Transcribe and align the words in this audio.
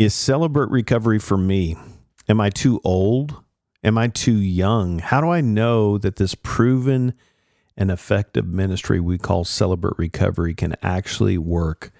Is 0.00 0.14
Celebrate 0.14 0.70
Recovery 0.70 1.18
for 1.18 1.36
me? 1.36 1.76
Am 2.26 2.40
I 2.40 2.48
too 2.48 2.80
old? 2.84 3.36
Am 3.84 3.98
I 3.98 4.08
too 4.08 4.32
young? 4.32 4.98
How 4.98 5.20
do 5.20 5.28
I 5.28 5.42
know 5.42 5.98
that 5.98 6.16
this 6.16 6.34
proven 6.34 7.12
and 7.76 7.90
effective 7.90 8.46
ministry 8.46 8.98
we 8.98 9.18
call 9.18 9.44
Celebrate 9.44 9.98
Recovery 9.98 10.54
can 10.54 10.74
actually 10.82 11.36
work 11.36 11.92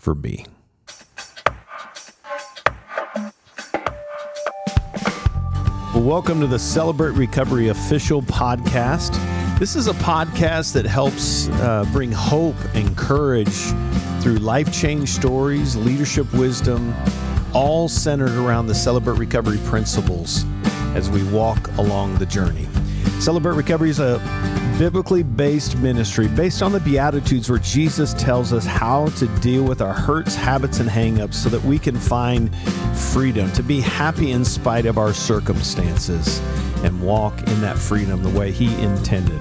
for 0.00 0.16
me? 0.16 0.46
Welcome 5.94 6.40
to 6.40 6.48
the 6.48 6.58
Celebrate 6.58 7.12
Recovery 7.12 7.68
official 7.68 8.20
podcast. 8.20 9.16
This 9.60 9.76
is 9.76 9.86
a 9.86 9.94
podcast 9.94 10.72
that 10.72 10.86
helps 10.86 11.48
uh, 11.48 11.84
bring 11.92 12.10
hope 12.10 12.56
and 12.74 12.96
courage 12.96 13.72
through 14.22 14.38
life 14.38 14.72
change 14.72 15.10
stories, 15.10 15.76
leadership 15.76 16.32
wisdom, 16.34 16.92
all 17.54 17.88
centered 17.88 18.30
around 18.30 18.66
the 18.66 18.74
Celebrate 18.74 19.18
Recovery 19.18 19.58
principles 19.64 20.44
as 20.94 21.10
we 21.10 21.22
walk 21.24 21.68
along 21.78 22.16
the 22.16 22.26
journey. 22.26 22.66
Celebrate 23.20 23.56
Recovery 23.56 23.90
is 23.90 24.00
a 24.00 24.18
biblically 24.78 25.24
based 25.24 25.76
ministry 25.78 26.28
based 26.28 26.62
on 26.62 26.70
the 26.70 26.80
Beatitudes 26.80 27.50
where 27.50 27.58
Jesus 27.58 28.14
tells 28.14 28.52
us 28.52 28.64
how 28.64 29.06
to 29.10 29.26
deal 29.40 29.64
with 29.64 29.82
our 29.82 29.92
hurts, 29.92 30.36
habits, 30.36 30.78
and 30.78 30.88
hangups 30.88 31.34
so 31.34 31.48
that 31.48 31.62
we 31.64 31.78
can 31.78 31.96
find 31.96 32.54
freedom, 32.96 33.50
to 33.52 33.62
be 33.62 33.80
happy 33.80 34.30
in 34.30 34.44
spite 34.44 34.86
of 34.86 34.96
our 34.96 35.12
circumstances, 35.12 36.40
and 36.84 37.02
walk 37.02 37.36
in 37.48 37.60
that 37.60 37.76
freedom 37.76 38.22
the 38.22 38.38
way 38.38 38.52
He 38.52 38.72
intended. 38.82 39.40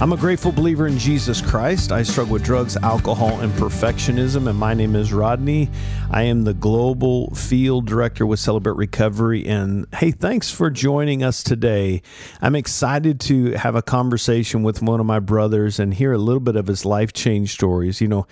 I'm 0.00 0.14
a 0.14 0.16
grateful 0.16 0.50
believer 0.50 0.86
in 0.86 0.96
Jesus 0.96 1.42
Christ. 1.42 1.92
I 1.92 2.04
struggle 2.04 2.32
with 2.32 2.42
drugs, 2.42 2.74
alcohol, 2.78 3.40
and 3.40 3.52
perfectionism, 3.52 4.48
and 4.48 4.58
my 4.58 4.72
name 4.72 4.96
is 4.96 5.12
Rodney. 5.12 5.68
I 6.10 6.22
am 6.22 6.44
the 6.44 6.54
global 6.54 7.34
field 7.34 7.84
director 7.84 8.24
with 8.24 8.40
Celebrate 8.40 8.76
Recovery. 8.76 9.46
And 9.46 9.86
hey, 9.94 10.10
thanks 10.10 10.50
for 10.50 10.70
joining 10.70 11.22
us 11.22 11.42
today. 11.42 12.00
I'm 12.40 12.56
excited 12.56 13.20
to 13.20 13.52
have 13.52 13.74
a 13.74 13.82
conversation 13.82 14.62
with 14.62 14.80
one 14.80 15.00
of 15.00 15.06
my 15.06 15.18
brothers 15.18 15.78
and 15.78 15.92
hear 15.92 16.14
a 16.14 16.18
little 16.18 16.40
bit 16.40 16.56
of 16.56 16.66
his 16.66 16.86
life 16.86 17.12
change 17.12 17.52
stories. 17.52 18.00
You 18.00 18.08
know, 18.08 18.26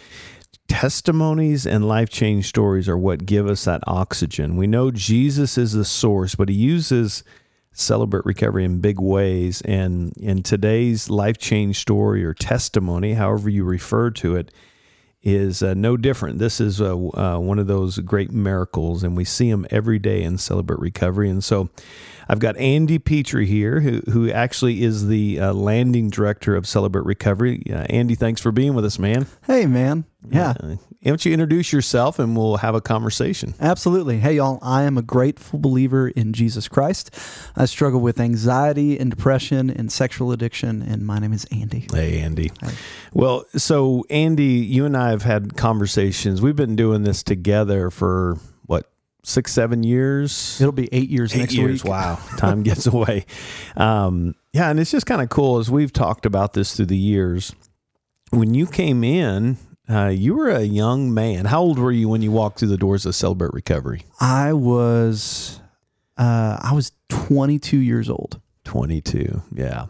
testimonies 0.69 1.67
and 1.67 1.87
life 1.87 2.09
change 2.09 2.47
stories 2.47 2.89
are 2.89 2.97
what 2.97 3.27
give 3.27 3.47
us 3.47 3.67
that 3.67 3.83
oxygen. 3.87 4.57
We 4.57 4.67
know 4.67 4.91
Jesus 4.91 5.59
is 5.59 5.75
the 5.75 5.85
source, 5.85 6.35
but 6.35 6.49
he 6.49 6.55
uses 6.55 7.23
celebrate 7.73 8.25
recovery 8.25 8.65
in 8.65 8.81
big 8.81 9.01
ways. 9.01 9.61
And 9.63 10.13
in 10.17 10.43
today's 10.43 11.11
life 11.11 11.39
change 11.39 11.79
story 11.79 12.25
or 12.25 12.35
testimony, 12.35 13.15
however 13.15 13.49
you 13.49 13.65
refer 13.65 14.11
to 14.11 14.37
it, 14.37 14.53
is 15.23 15.63
uh, 15.63 15.75
no 15.75 15.97
different. 15.97 16.39
This 16.39 16.61
is 16.61 16.81
uh, 16.81 16.95
uh, 16.95 17.39
one 17.39 17.59
of 17.59 17.67
those 17.67 17.99
great 17.99 18.31
miracles, 18.31 19.03
and 19.03 19.17
we 19.17 19.25
see 19.25 19.51
them 19.51 19.67
every 19.71 19.99
day 19.99 20.23
in 20.23 20.39
Celebrate 20.39 20.79
Recovery. 20.79 21.29
And 21.29 21.43
so 21.43 21.69
I've 22.29 22.39
got 22.39 22.57
Andy 22.59 22.99
Petry 22.99 23.47
here, 23.47 23.81
who, 23.81 24.03
who 24.11 24.31
actually 24.31 24.83
is 24.83 25.09
the 25.09 25.41
uh, 25.41 25.53
landing 25.55 26.11
director 26.11 26.55
of 26.57 26.67
Celebrate 26.67 27.07
Recovery. 27.07 27.63
Uh, 27.71 27.87
Andy, 27.89 28.15
thanks 28.15 28.41
for 28.41 28.53
being 28.53 28.75
with 28.75 28.85
us, 28.85 28.99
man. 28.99 29.27
Hey, 29.47 29.67
man. 29.67 30.05
Yeah. 30.31 30.51
Uh, 30.51 30.77
why 31.01 31.13
don't 31.13 31.25
you 31.25 31.33
introduce 31.33 31.73
yourself 31.73 32.19
and 32.19 32.37
we'll 32.37 32.59
have 32.59 32.75
a 32.75 32.81
conversation? 32.81 33.55
Absolutely. 33.61 34.19
Hey, 34.19 34.35
y'all. 34.35 34.59
I 34.61 34.83
am 34.83 34.99
a 34.99 35.03
grateful 35.03 35.59
believer 35.59 36.09
in 36.09 36.33
Jesus 36.33 36.69
Christ. 36.69 37.17
I 37.57 37.65
struggle 37.65 38.01
with 38.01 38.21
anxiety 38.21 38.99
and 38.99 39.09
depression 39.11 39.71
and 39.71 39.91
sexual 39.91 40.33
addiction, 40.33 40.83
and 40.83 41.07
my 41.07 41.19
name 41.19 41.33
is 41.33 41.47
Andy. 41.51 41.87
Hey, 41.93 42.19
Andy. 42.19 42.51
Hey. 42.61 42.73
Well, 43.15 43.45
so, 43.57 44.05
Andy, 44.11 44.45
you 44.45 44.85
and 44.85 44.97
I 44.97 45.11
have 45.11 45.23
had 45.23 45.57
conversations. 45.57 46.43
We've 46.43 46.57
been 46.57 46.77
doing 46.77 47.05
this 47.05 47.23
together 47.23 47.91
for 47.91 48.37
what, 48.67 48.91
six, 49.29 49.53
seven 49.53 49.83
years? 49.83 50.61
It'll 50.61 50.73
be 50.73 50.89
eight 50.93 51.11
years 51.11 51.35
eight 51.35 51.39
next 51.39 51.55
years. 51.55 51.85
week. 51.85 51.91
Wow. 51.91 52.19
Time 52.37 52.63
gets 52.63 52.87
away. 52.87 53.27
Um, 53.77 54.35
yeah. 54.53 54.71
And 54.71 54.81
it's 54.81 54.91
just 54.91 55.07
kind 55.07 55.23
of 55.23 55.29
cool 55.29 55.59
as 55.59 55.71
we've 55.71 55.93
talked 55.93 56.27
about 56.27 56.55
this 56.55 56.75
through 56.75 56.87
the 56.87 56.97
years. 56.97 57.55
When 58.31 58.55
you 58.55 58.67
came 58.67 59.05
in, 59.05 59.57
uh, 59.89 60.09
you 60.09 60.35
were 60.35 60.51
a 60.51 60.63
young 60.63 61.15
man. 61.15 61.47
How 61.47 61.61
old 61.61 61.79
were 61.79 61.93
you 61.93 62.09
when 62.09 62.23
you 62.23 62.31
walked 62.31 62.59
through 62.59 62.69
the 62.69 62.77
doors 62.77 63.07
of 63.07 63.15
Celebrate 63.15 63.53
Recovery? 63.55 64.05
I 64.21 64.53
was, 64.53 65.61
uh, 66.17 66.59
I 66.61 66.73
was 66.75 66.93
22 67.09 67.79
years 67.79 68.11
old. 68.11 68.41
22. 68.65 69.43
Yeah. 69.55 69.87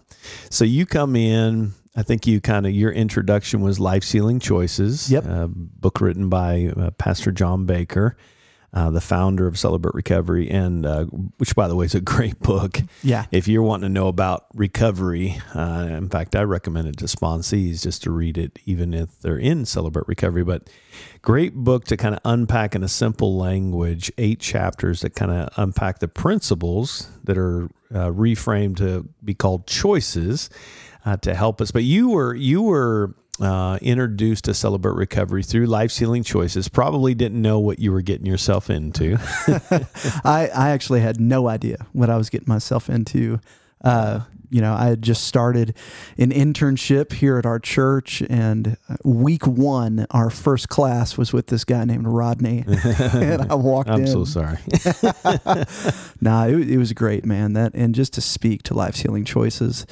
So 0.50 0.64
you 0.64 0.86
come 0.86 1.16
in. 1.16 1.72
I 1.96 2.04
think 2.04 2.28
you 2.28 2.40
kind 2.40 2.64
of 2.64 2.72
your 2.72 2.92
introduction 2.92 3.60
was 3.60 3.80
Life's 3.80 4.12
Healing 4.12 4.38
Choices. 4.38 5.10
Yep. 5.10 5.26
Uh, 5.26 5.48
book 5.50 6.00
written 6.00 6.28
by 6.28 6.72
uh, 6.76 6.90
Pastor 6.92 7.32
John 7.32 7.66
Baker 7.66 8.16
uh, 8.74 8.90
the 8.90 9.00
founder 9.00 9.46
of 9.46 9.58
Celebrate 9.58 9.94
Recovery, 9.94 10.50
and 10.50 10.84
uh, 10.84 11.04
which, 11.38 11.54
by 11.54 11.68
the 11.68 11.74
way, 11.74 11.86
is 11.86 11.94
a 11.94 12.00
great 12.00 12.38
book. 12.40 12.80
Yeah. 13.02 13.24
If 13.30 13.48
you're 13.48 13.62
wanting 13.62 13.88
to 13.88 13.92
know 13.92 14.08
about 14.08 14.46
recovery, 14.54 15.40
uh, 15.54 15.88
in 15.90 16.08
fact, 16.10 16.36
I 16.36 16.42
recommend 16.42 16.88
it 16.88 16.98
to 16.98 17.06
sponsees 17.06 17.82
just 17.82 18.02
to 18.02 18.10
read 18.10 18.36
it, 18.36 18.58
even 18.66 18.92
if 18.92 19.18
they're 19.20 19.38
in 19.38 19.64
Celebrate 19.64 20.06
Recovery. 20.06 20.44
But 20.44 20.68
great 21.22 21.54
book 21.54 21.84
to 21.86 21.96
kind 21.96 22.14
of 22.14 22.20
unpack 22.24 22.74
in 22.74 22.82
a 22.82 22.88
simple 22.88 23.36
language, 23.38 24.12
eight 24.18 24.40
chapters 24.40 25.00
that 25.00 25.14
kind 25.14 25.32
of 25.32 25.48
unpack 25.56 26.00
the 26.00 26.08
principles 26.08 27.08
that 27.24 27.38
are 27.38 27.64
uh, 27.90 28.10
reframed 28.10 28.76
to 28.76 29.08
be 29.24 29.32
called 29.32 29.66
choices 29.66 30.50
uh, 31.06 31.16
to 31.18 31.34
help 31.34 31.62
us. 31.62 31.70
But 31.70 31.84
you 31.84 32.10
were 32.10 32.34
you 32.34 32.62
were 32.62 33.14
uh, 33.40 33.78
introduced 33.82 34.44
to 34.44 34.54
Celebrate 34.54 34.94
Recovery 34.94 35.42
through 35.42 35.66
life's 35.66 35.98
healing 35.98 36.22
choices, 36.22 36.68
probably 36.68 37.14
didn't 37.14 37.40
know 37.40 37.58
what 37.58 37.78
you 37.78 37.92
were 37.92 38.02
getting 38.02 38.26
yourself 38.26 38.70
into. 38.70 39.16
I, 40.24 40.50
I 40.54 40.70
actually 40.70 41.00
had 41.00 41.20
no 41.20 41.48
idea 41.48 41.86
what 41.92 42.10
I 42.10 42.16
was 42.16 42.30
getting 42.30 42.48
myself 42.48 42.88
into. 42.88 43.40
Uh, 43.82 44.20
you 44.50 44.60
know, 44.60 44.74
I 44.74 44.86
had 44.86 45.02
just 45.02 45.24
started 45.24 45.76
an 46.16 46.30
internship 46.30 47.12
here 47.12 47.38
at 47.38 47.44
our 47.44 47.58
church, 47.58 48.22
and 48.28 48.76
uh, 48.88 48.96
week 49.04 49.46
one, 49.46 50.06
our 50.10 50.30
first 50.30 50.68
class 50.68 51.18
was 51.18 51.32
with 51.32 51.48
this 51.48 51.64
guy 51.64 51.84
named 51.84 52.06
Rodney. 52.06 52.64
and 52.66 53.52
I 53.52 53.54
walked 53.54 53.90
in. 53.90 53.94
I'm 53.94 54.00
in. 54.02 54.06
so 54.06 54.24
sorry. 54.24 54.58
nah, 56.20 56.46
it, 56.46 56.70
it 56.70 56.78
was 56.78 56.92
great, 56.92 57.24
man. 57.24 57.52
That 57.52 57.74
and 57.74 57.94
just 57.94 58.14
to 58.14 58.20
speak 58.20 58.62
to 58.64 58.74
life 58.74 58.96
healing 58.96 59.24
choices 59.24 59.86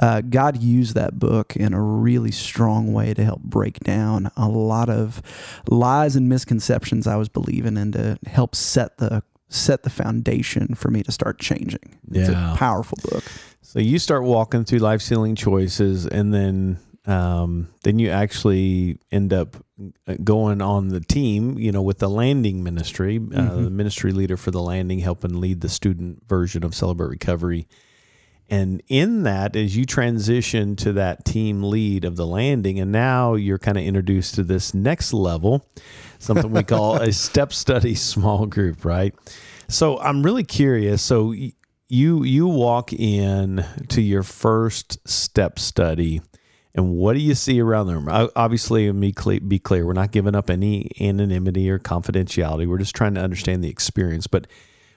uh, 0.00 0.20
God 0.20 0.62
used 0.62 0.94
that 0.94 1.18
book 1.18 1.56
in 1.56 1.72
a 1.72 1.80
really 1.80 2.30
strong 2.30 2.92
way 2.92 3.14
to 3.14 3.24
help 3.24 3.42
break 3.42 3.80
down 3.80 4.30
a 4.36 4.48
lot 4.48 4.88
of 4.88 5.22
lies 5.68 6.16
and 6.16 6.28
misconceptions 6.28 7.06
I 7.06 7.16
was 7.16 7.28
believing 7.28 7.76
and 7.76 7.92
to 7.94 8.18
help 8.26 8.54
set 8.54 8.98
the 8.98 9.22
set 9.48 9.84
the 9.84 9.90
foundation 9.90 10.74
for 10.74 10.90
me 10.90 11.02
to 11.04 11.12
start 11.12 11.38
changing. 11.38 11.98
It's 12.10 12.28
Yeah. 12.28 12.54
a 12.54 12.56
powerful 12.56 12.98
book. 13.10 13.22
So 13.62 13.78
you 13.78 13.98
start 14.00 14.24
walking 14.24 14.64
through 14.64 14.80
life's 14.80 15.08
healing 15.08 15.34
choices, 15.36 16.06
and 16.06 16.34
then 16.34 16.78
um, 17.06 17.68
then 17.84 18.00
you 18.00 18.10
actually 18.10 18.98
end 19.12 19.32
up 19.32 19.56
uh, 20.08 20.14
going 20.24 20.60
on 20.60 20.88
the 20.88 20.98
team, 21.00 21.56
you 21.56 21.70
know, 21.70 21.82
with 21.82 21.98
the 21.98 22.08
landing 22.10 22.64
ministry, 22.64 23.20
uh, 23.32 23.54
the 23.56 23.70
ministry 23.70 24.10
leader 24.10 24.36
for 24.36 24.50
the 24.50 24.60
landing, 24.60 24.98
helping 24.98 25.40
lead 25.40 25.60
the 25.60 25.68
student 25.68 26.22
version 26.28 26.64
of 26.64 26.74
Celebrate 26.74 27.08
Recovery. 27.10 27.68
And 28.48 28.80
in 28.88 29.24
that, 29.24 29.56
as 29.56 29.76
you 29.76 29.84
transition 29.84 30.76
to 30.76 30.92
that 30.92 31.24
team 31.24 31.64
lead 31.64 32.04
of 32.04 32.16
the 32.16 32.26
landing, 32.26 32.78
and 32.78 32.92
now 32.92 33.34
you're 33.34 33.58
kind 33.58 33.76
of 33.76 33.82
introduced 33.82 34.36
to 34.36 34.44
this 34.44 34.72
next 34.72 35.12
level, 35.12 35.66
something 36.20 36.52
we 36.52 36.62
call 36.62 36.96
a 36.96 37.12
step 37.12 37.52
study 37.52 37.94
small 37.94 38.46
group, 38.46 38.84
right? 38.84 39.14
So 39.68 39.98
I'm 39.98 40.22
really 40.22 40.44
curious. 40.44 41.02
So 41.02 41.34
you 41.88 42.22
you 42.22 42.46
walk 42.46 42.92
in 42.92 43.64
to 43.88 44.00
your 44.00 44.22
first 44.22 45.06
step 45.08 45.58
study, 45.58 46.20
and 46.74 46.92
what 46.92 47.14
do 47.14 47.20
you 47.20 47.34
see 47.34 47.60
around 47.60 47.88
the 47.88 47.96
room? 47.96 48.30
Obviously, 48.36 48.90
me 48.92 49.12
be 49.46 49.58
clear: 49.58 49.86
we're 49.86 49.92
not 49.92 50.12
giving 50.12 50.36
up 50.36 50.50
any 50.50 50.90
anonymity 51.00 51.68
or 51.68 51.78
confidentiality. 51.78 52.66
We're 52.66 52.78
just 52.78 52.94
trying 52.94 53.14
to 53.14 53.20
understand 53.20 53.64
the 53.64 53.70
experience, 53.70 54.28
but 54.28 54.46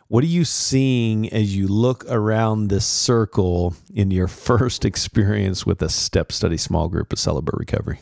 what 0.10 0.24
are 0.24 0.28
you 0.28 0.44
seeing 0.44 1.32
as 1.32 1.56
you 1.56 1.68
look 1.68 2.04
around 2.10 2.68
this 2.68 2.86
circle 2.86 3.76
in 3.94 4.10
your 4.10 4.28
first 4.28 4.84
experience 4.84 5.68
with 5.68 5.84
a 5.84 5.90
step 5.90 6.32
study 6.32 6.58
small 6.58 6.90
group 6.90 7.14
of 7.14 7.20
Celebrate 7.20 7.60
Recovery? 7.60 8.00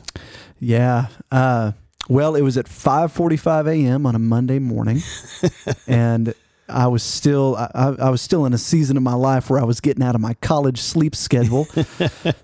Yeah. 0.58 1.08
Uh, 1.32 1.74
well, 2.08 2.36
it 2.36 2.42
was 2.42 2.58
at 2.58 2.66
5:45 2.66 3.68
a.m. 3.68 4.06
on 4.06 4.16
a 4.16 4.20
Monday 4.20 4.58
morning, 4.58 5.02
and 5.88 6.34
I 6.70 6.88
was 6.88 7.04
still 7.04 7.58
I, 7.58 7.96
I 8.00 8.10
was 8.10 8.22
still 8.22 8.46
in 8.46 8.54
a 8.54 8.58
season 8.58 8.96
of 8.96 9.04
my 9.04 9.14
life 9.14 9.50
where 9.50 9.60
I 9.60 9.66
was 9.66 9.82
getting 9.82 10.02
out 10.02 10.16
of 10.16 10.22
my 10.22 10.34
college 10.36 10.80
sleep 10.80 11.16
schedule. 11.16 11.68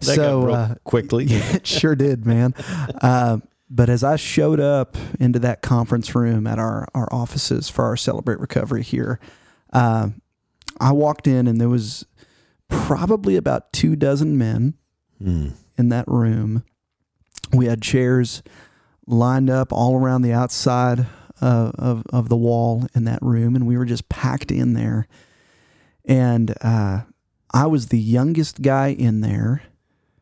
So 0.01 0.49
uh, 0.49 0.75
quickly. 0.83 1.25
it 1.29 1.65
sure 1.65 1.95
did, 1.95 2.25
man. 2.25 2.53
Uh, 3.01 3.37
but 3.69 3.89
as 3.89 4.03
I 4.03 4.17
showed 4.17 4.59
up 4.59 4.97
into 5.19 5.39
that 5.39 5.61
conference 5.61 6.13
room 6.13 6.45
at 6.45 6.59
our 6.59 6.89
our 6.93 7.07
offices 7.13 7.69
for 7.69 7.85
our 7.85 7.95
Celebrate 7.95 8.39
Recovery 8.39 8.83
here, 8.83 9.21
uh, 9.73 10.09
I 10.79 10.91
walked 10.93 11.27
in 11.27 11.47
and 11.47 11.59
there 11.59 11.69
was 11.69 12.05
probably 12.69 13.35
about 13.35 13.73
two 13.73 13.95
dozen 13.95 14.37
men 14.37 14.75
Hmm. 15.19 15.49
in 15.77 15.89
that 15.89 16.07
room. 16.07 16.63
We 17.53 17.65
had 17.67 17.81
chairs 17.81 18.41
lined 19.05 19.49
up 19.49 19.71
all 19.73 19.95
around 19.97 20.21
the 20.23 20.33
outside 20.33 21.05
uh, 21.41 21.71
of 21.75 22.03
of 22.11 22.29
the 22.29 22.35
wall 22.37 22.87
in 22.95 23.03
that 23.05 23.19
room, 23.21 23.55
and 23.55 23.67
we 23.67 23.77
were 23.77 23.85
just 23.85 24.09
packed 24.09 24.51
in 24.51 24.73
there. 24.73 25.07
And 26.05 26.55
uh, 26.61 27.01
I 27.53 27.67
was 27.67 27.87
the 27.87 27.99
youngest 27.99 28.61
guy 28.61 28.87
in 28.87 29.21
there 29.21 29.61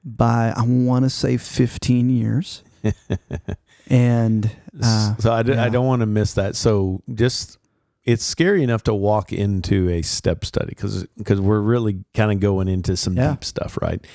by 0.03 0.53
I 0.55 0.63
want 0.65 1.05
to 1.05 1.09
say 1.09 1.37
15 1.37 2.09
years. 2.09 2.63
and 3.87 4.51
uh, 4.81 5.15
so 5.17 5.31
I, 5.31 5.43
d- 5.43 5.53
yeah. 5.53 5.63
I 5.65 5.69
don't 5.69 5.85
want 5.85 6.01
to 6.01 6.05
miss 6.05 6.33
that. 6.35 6.55
So 6.55 7.01
just 7.13 7.57
it's 8.03 8.23
scary 8.23 8.63
enough 8.63 8.83
to 8.83 8.93
walk 8.93 9.31
into 9.31 9.89
a 9.89 10.01
step 10.01 10.43
study 10.45 10.69
because 10.69 11.05
because 11.17 11.39
we're 11.39 11.59
really 11.61 12.03
kind 12.13 12.31
of 12.31 12.39
going 12.39 12.67
into 12.67 12.97
some 12.97 13.15
Yeah. 13.15 13.31
deep 13.31 13.43
stuff, 13.43 13.77
right? 13.81 14.05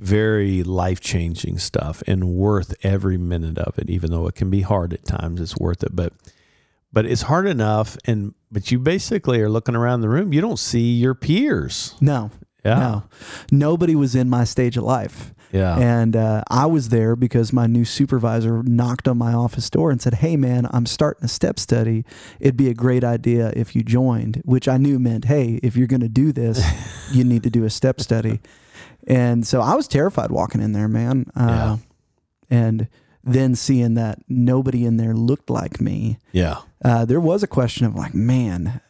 Very 0.00 0.62
life 0.62 1.00
changing 1.00 1.58
stuff 1.58 2.02
and 2.06 2.28
worth 2.28 2.74
every 2.84 3.18
minute 3.18 3.58
of 3.58 3.78
it, 3.78 3.90
even 3.90 4.10
though 4.10 4.26
it 4.28 4.34
can 4.36 4.48
be 4.50 4.60
hard 4.62 4.92
at 4.92 5.04
times. 5.04 5.40
It's 5.40 5.56
worth 5.56 5.82
it, 5.82 5.94
but 5.94 6.12
but 6.92 7.04
it's 7.04 7.22
hard 7.22 7.46
enough. 7.46 7.96
And 8.04 8.34
but 8.50 8.70
you 8.70 8.78
basically 8.78 9.40
are 9.40 9.48
looking 9.48 9.74
around 9.74 10.00
the 10.00 10.08
room. 10.08 10.32
You 10.32 10.40
don't 10.40 10.58
see 10.58 10.92
your 10.94 11.14
peers. 11.14 11.94
no, 12.00 12.30
Yeah, 12.64 12.78
no, 12.78 13.02
nobody 13.50 13.94
was 13.96 14.14
in 14.14 14.28
my 14.28 14.44
stage 14.44 14.76
of 14.76 14.84
life. 14.84 15.32
Yeah, 15.52 15.78
And 15.78 16.14
uh, 16.14 16.42
I 16.50 16.66
was 16.66 16.90
there 16.90 17.16
because 17.16 17.52
my 17.52 17.66
new 17.66 17.84
supervisor 17.84 18.62
knocked 18.62 19.08
on 19.08 19.16
my 19.18 19.32
office 19.32 19.68
door 19.70 19.90
and 19.90 20.00
said, 20.00 20.14
Hey, 20.14 20.36
man, 20.36 20.66
I'm 20.72 20.86
starting 20.86 21.24
a 21.24 21.28
step 21.28 21.58
study. 21.58 22.04
It'd 22.40 22.56
be 22.56 22.68
a 22.68 22.74
great 22.74 23.04
idea 23.04 23.52
if 23.56 23.74
you 23.74 23.82
joined, 23.82 24.42
which 24.44 24.68
I 24.68 24.76
knew 24.76 24.98
meant, 24.98 25.24
Hey, 25.26 25.58
if 25.62 25.76
you're 25.76 25.86
going 25.86 26.00
to 26.02 26.08
do 26.08 26.32
this, 26.32 26.60
you 27.12 27.24
need 27.24 27.42
to 27.44 27.50
do 27.50 27.64
a 27.64 27.70
step 27.70 28.00
study. 28.00 28.40
And 29.06 29.46
so 29.46 29.60
I 29.62 29.74
was 29.74 29.88
terrified 29.88 30.30
walking 30.30 30.60
in 30.60 30.72
there, 30.72 30.88
man. 30.88 31.30
Uh, 31.34 31.46
Yeah. 31.48 31.76
And 32.50 32.88
then 33.24 33.54
seeing 33.54 33.94
that 33.94 34.18
nobody 34.28 34.84
in 34.86 34.96
there 34.96 35.14
looked 35.14 35.50
like 35.50 35.80
me, 35.80 36.18
yeah, 36.32 36.58
uh, 36.84 37.04
there 37.04 37.20
was 37.20 37.42
a 37.42 37.46
question 37.46 37.84
of 37.86 37.94
like, 37.94 38.14
man, 38.14 38.80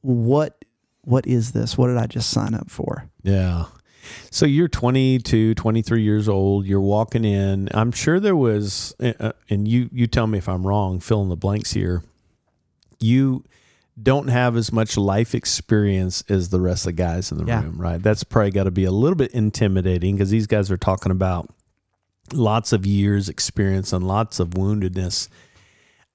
what 0.00 0.64
what 1.02 1.26
is 1.26 1.52
this? 1.52 1.76
What 1.76 1.88
did 1.88 1.96
I 1.98 2.06
just 2.06 2.30
sign 2.30 2.54
up 2.54 2.70
for? 2.70 3.10
Yeah. 3.22 3.64
So 4.30 4.46
you're 4.46 4.68
22, 4.68 5.54
23 5.54 6.02
years 6.02 6.28
old. 6.28 6.66
You're 6.66 6.80
walking 6.80 7.24
in. 7.24 7.68
I'm 7.72 7.92
sure 7.92 8.18
there 8.20 8.36
was, 8.36 8.94
uh, 9.00 9.32
and 9.48 9.66
you 9.68 9.88
you 9.92 10.06
tell 10.06 10.26
me 10.26 10.38
if 10.38 10.48
I'm 10.48 10.66
wrong. 10.66 11.00
Fill 11.00 11.22
in 11.22 11.28
the 11.28 11.36
blanks 11.36 11.72
here. 11.72 12.02
You 13.00 13.44
don't 14.02 14.28
have 14.28 14.56
as 14.56 14.72
much 14.72 14.96
life 14.96 15.34
experience 15.34 16.24
as 16.28 16.48
the 16.48 16.60
rest 16.60 16.82
of 16.86 16.96
the 16.96 17.02
guys 17.02 17.30
in 17.30 17.38
the 17.38 17.44
Yeah. 17.44 17.62
room, 17.62 17.80
right? 17.80 18.02
That's 18.02 18.24
probably 18.24 18.50
got 18.50 18.64
to 18.64 18.70
be 18.70 18.84
a 18.84 18.90
little 18.90 19.16
bit 19.16 19.32
intimidating 19.32 20.16
because 20.16 20.30
these 20.30 20.46
guys 20.46 20.70
are 20.70 20.76
talking 20.78 21.12
about 21.12 21.48
lots 22.32 22.72
of 22.72 22.86
years 22.86 23.28
experience 23.28 23.92
and 23.92 24.06
lots 24.06 24.40
of 24.40 24.50
woundedness. 24.50 25.28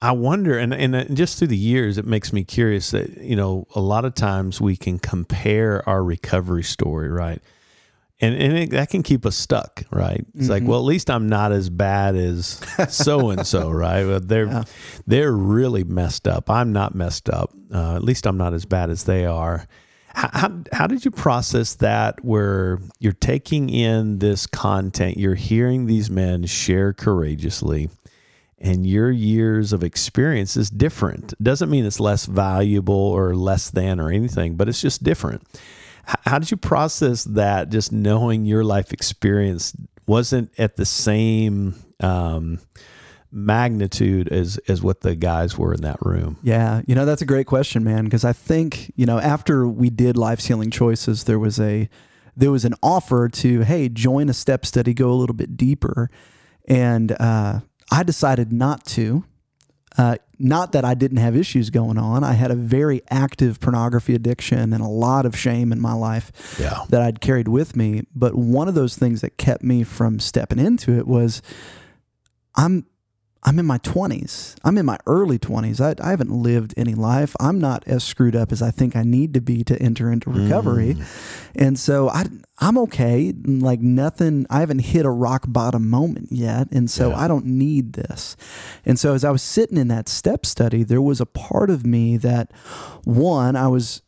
I 0.01 0.12
wonder, 0.12 0.57
and, 0.57 0.74
and 0.74 1.16
just 1.16 1.38
through 1.40 1.48
the 1.50 1.57
years, 1.57 1.98
it 1.98 2.06
makes 2.06 2.31
me 2.33 2.44
curious 2.44 2.92
that, 2.92 3.18
you 3.18 3.36
know, 3.36 3.68
a 3.75 3.80
lot 3.80 4.06
of 4.06 4.13
times 4.16 4.60
we 4.62 4.75
can 4.75 5.00
compare 5.00 5.88
our 5.90 6.04
recovery 6.04 6.63
story, 6.63 7.10
right? 7.10 7.42
And, 8.19 8.34
and 8.36 8.58
it, 8.58 8.69
that 8.72 8.90
can 8.90 9.04
keep 9.04 9.25
us 9.28 9.36
stuck, 9.36 9.84
right? 9.92 10.25
It's 10.34 10.50
like, 10.50 10.64
Mhm. 10.64 10.68
well, 10.68 10.80
at 10.80 10.86
least 10.86 11.12
I'm 11.12 11.30
not 11.30 11.52
as 11.52 11.69
bad 11.69 12.16
as 12.16 12.60
so 12.90 13.30
and 13.30 13.46
so, 13.46 13.69
right? 13.69 14.04
But 14.06 14.28
they're 14.28 14.48
Yeah. 14.48 14.64
they're 15.06 15.31
really 15.31 15.84
messed 15.84 16.28
up. 16.28 16.50
I'm 16.50 16.74
not 16.74 16.96
messed 16.96 17.30
up. 17.30 17.52
Uh, 17.72 17.96
at 17.96 18.04
least 18.04 18.25
I'm 18.25 18.38
not 18.38 18.54
as 18.56 18.66
bad 18.66 18.90
as 18.90 19.04
they 19.04 19.25
are. 19.28 19.68
How, 20.16 20.30
how, 20.34 20.52
how 20.72 20.88
did 20.88 21.06
you 21.06 21.12
process 21.12 21.75
that 21.75 22.25
where 22.25 22.80
you're 23.00 23.14
taking 23.14 23.69
in 23.69 24.18
this 24.18 24.48
content, 24.48 25.18
you're 25.18 25.36
hearing 25.36 25.86
these 25.86 26.10
men 26.10 26.46
share 26.48 26.94
courageously, 26.94 27.90
and 28.58 28.88
your 28.88 29.12
years 29.12 29.74
of 29.74 29.84
experience 29.84 30.58
is 30.58 30.72
different? 30.72 31.36
Doesn't 31.44 31.69
mean 31.69 31.86
it's 31.86 32.00
less 32.00 32.25
valuable 32.25 32.96
or 32.96 33.36
less 33.36 33.69
than 33.69 34.00
or 34.00 34.10
anything, 34.10 34.56
but 34.56 34.68
it's 34.68 34.81
just 34.81 35.04
different. 35.04 35.44
How 36.25 36.39
did 36.39 36.51
you 36.51 36.57
process 36.57 37.25
that 37.25 37.69
just 37.69 37.92
knowing 37.92 38.45
your 38.45 38.63
life 38.63 38.94
experience 38.94 39.75
wasn't 40.06 40.51
at 40.57 40.77
the 40.77 40.86
same 40.86 41.75
um, 42.00 42.59
magnitude 43.31 44.30
as, 44.30 44.57
as 44.69 44.81
what 44.81 45.01
the 45.01 45.15
guys 45.15 45.57
were 45.57 45.74
in 45.74 45.81
that 45.81 45.98
room? 46.01 46.38
Yeah, 46.44 46.81
you 46.88 46.95
know 46.95 47.06
that's 47.06 47.21
a 47.21 47.25
great 47.25 47.48
question, 47.48 47.83
man. 47.83 48.06
Because 48.06 48.24
I 48.24 48.33
think 48.33 48.92
you 48.95 49.06
know 49.06 49.19
after 49.19 49.68
we 49.68 49.89
did 49.89 50.18
life 50.18 50.39
healing 50.39 50.71
choices, 50.71 51.25
there 51.25 51.39
was 51.39 51.59
a 51.59 51.89
there 52.36 52.51
was 52.51 52.65
an 52.65 52.75
offer 52.81 53.27
to 53.27 53.62
hey 53.62 53.89
join 53.89 54.30
a 54.30 54.33
step 54.33 54.65
study, 54.65 54.94
go 54.94 55.12
a 55.12 55.13
little 55.15 55.36
bit 55.36 55.57
deeper, 55.57 56.09
and 56.68 57.12
uh, 57.19 57.59
I 57.92 58.04
decided 58.04 58.54
not 58.54 58.86
to. 58.88 59.25
Uh, 59.98 60.18
not 60.39 60.72
that 60.74 60.86
I 60.86 60.94
didn't 60.94 61.18
have 61.18 61.36
issues 61.36 61.69
going 61.69 61.98
on. 61.98 62.24
I 62.24 62.34
had 62.34 62.51
a 62.51 62.56
very 62.56 63.01
active 63.10 63.60
pornography 63.60 64.13
addiction 64.13 64.74
and 64.74 64.84
a 64.84 64.88
lot 64.88 65.25
of 65.25 65.36
shame 65.36 65.72
in 65.72 65.80
my 65.81 65.94
life 65.94 66.57
Yeah. 66.60 66.84
that 66.89 67.01
I'd 67.01 67.22
carried 67.22 67.48
with 67.48 67.75
me. 67.75 68.04
But 68.13 68.36
one 68.36 68.68
of 68.68 68.75
those 68.75 68.95
things 68.98 69.22
that 69.22 69.38
kept 69.38 69.63
me 69.63 69.84
from 69.84 70.19
stepping 70.19 70.60
into 70.60 70.98
it 70.98 71.07
was 71.07 71.42
I'm 72.56 72.86
I'm 73.44 73.60
in 73.60 73.66
my 73.66 73.78
20s. 73.80 74.56
I'm 74.63 74.78
in 74.78 74.86
my 74.86 74.98
early 75.06 75.39
20s. 75.39 75.80
I, 75.80 75.95
I 76.06 76.10
haven't 76.12 76.31
lived 76.31 76.74
any 76.75 76.95
life. 76.95 77.36
I'm 77.39 77.60
not 77.60 77.88
as 77.88 78.04
screwed 78.04 78.36
up 78.36 78.51
as 78.51 78.62
I 78.62 78.72
think 78.72 78.95
I 78.95 79.04
need 79.04 79.34
to 79.36 79.42
be 79.42 79.63
to 79.66 79.81
enter 79.81 80.12
into 80.12 80.30
recovery. 80.30 80.95
Mm. 80.95 81.51
And 81.56 81.80
so 81.80 82.10
I, 82.10 82.25
I'm 82.60 82.78
okay. 82.80 83.34
Like 83.45 83.80
nothing, 83.80 84.45
I 84.50 84.60
haven't 84.60 84.80
hit 84.80 85.06
a 85.06 85.10
rock 85.12 85.45
bottom 85.48 85.89
moment 85.89 86.28
yet. 86.31 86.68
And 86.72 86.89
so 86.89 87.10
Yeah. 87.12 87.19
I 87.19 87.28
don't 87.28 87.45
need 87.45 87.94
this. 87.94 88.36
And 88.86 89.00
so 89.00 89.13
as 89.13 89.24
I 89.24 89.31
was 89.31 89.42
sitting 89.42 89.78
in 89.78 89.88
that 89.90 90.10
step 90.10 90.45
study, 90.45 90.83
there 90.83 91.01
was 91.01 91.22
a 91.22 91.25
part 91.25 91.69
of 91.69 91.86
me 91.86 92.18
that, 92.18 92.51
one, 93.04 93.56
I 93.56 93.68
was 93.68 94.01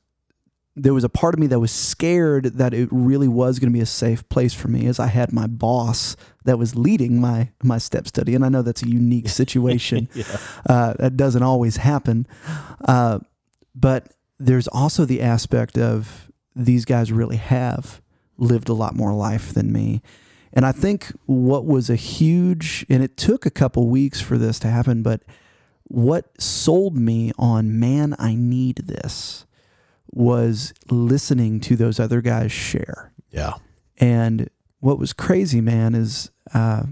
there 0.75 0.93
was 0.93 1.03
a 1.03 1.09
part 1.09 1.33
of 1.33 1.39
me 1.39 1.47
that 1.47 1.59
was 1.59 1.71
scared 1.71 2.45
that 2.45 2.73
it 2.73 2.87
really 2.91 3.27
was 3.27 3.59
going 3.59 3.69
to 3.69 3.73
be 3.73 3.81
a 3.81 3.85
safe 3.85 4.27
place 4.29 4.53
for 4.53 4.67
me 4.69 4.85
as 4.85 4.99
I 4.99 5.07
had 5.07 5.33
my 5.33 5.47
boss 5.47 6.15
that 6.45 6.57
was 6.57 6.75
leading 6.75 7.19
my 7.19 7.49
my 7.63 7.77
step 7.77 8.07
study 8.07 8.33
and 8.35 8.45
I 8.45 8.49
know 8.49 8.61
that's 8.61 8.83
a 8.83 8.87
unique 8.89 9.29
situation 9.41 10.07
Yeah. 10.13 10.37
uh, 10.67 10.93
that 10.99 11.17
doesn't 11.17 11.43
always 11.43 11.77
happen 11.77 12.27
uh, 12.85 13.19
but 13.75 14.13
there's 14.39 14.67
also 14.69 15.05
the 15.05 15.21
aspect 15.21 15.77
of 15.77 16.31
these 16.55 16.85
guys 16.85 17.11
really 17.11 17.37
have 17.37 18.01
lived 18.37 18.69
a 18.69 18.73
lot 18.73 18.95
more 18.95 19.13
life 19.13 19.53
than 19.53 19.71
me 19.73 20.01
and 20.53 20.65
I 20.65 20.71
think 20.71 21.11
what 21.25 21.65
was 21.65 21.89
a 21.89 21.95
huge 21.95 22.85
and 22.89 23.03
it 23.03 23.17
took 23.17 23.45
a 23.45 23.51
couple 23.51 23.89
weeks 23.89 24.21
for 24.21 24.37
this 24.37 24.59
to 24.59 24.67
happen 24.69 25.03
but 25.03 25.23
what 25.83 26.39
sold 26.41 26.95
me 26.95 27.31
on 27.37 27.79
man 27.79 28.15
I 28.19 28.35
need 28.35 28.77
this 28.85 29.45
was 30.11 30.73
listening 30.89 31.59
to 31.61 31.75
those 31.75 31.99
other 31.99 32.21
guys 32.21 32.51
share. 32.51 33.11
Yeah. 33.31 33.53
And 33.97 34.49
what 34.79 34.97
was 34.97 35.13
crazy, 35.13 35.61
man, 35.61 35.93
is 35.95 36.31
uh, 36.53 36.83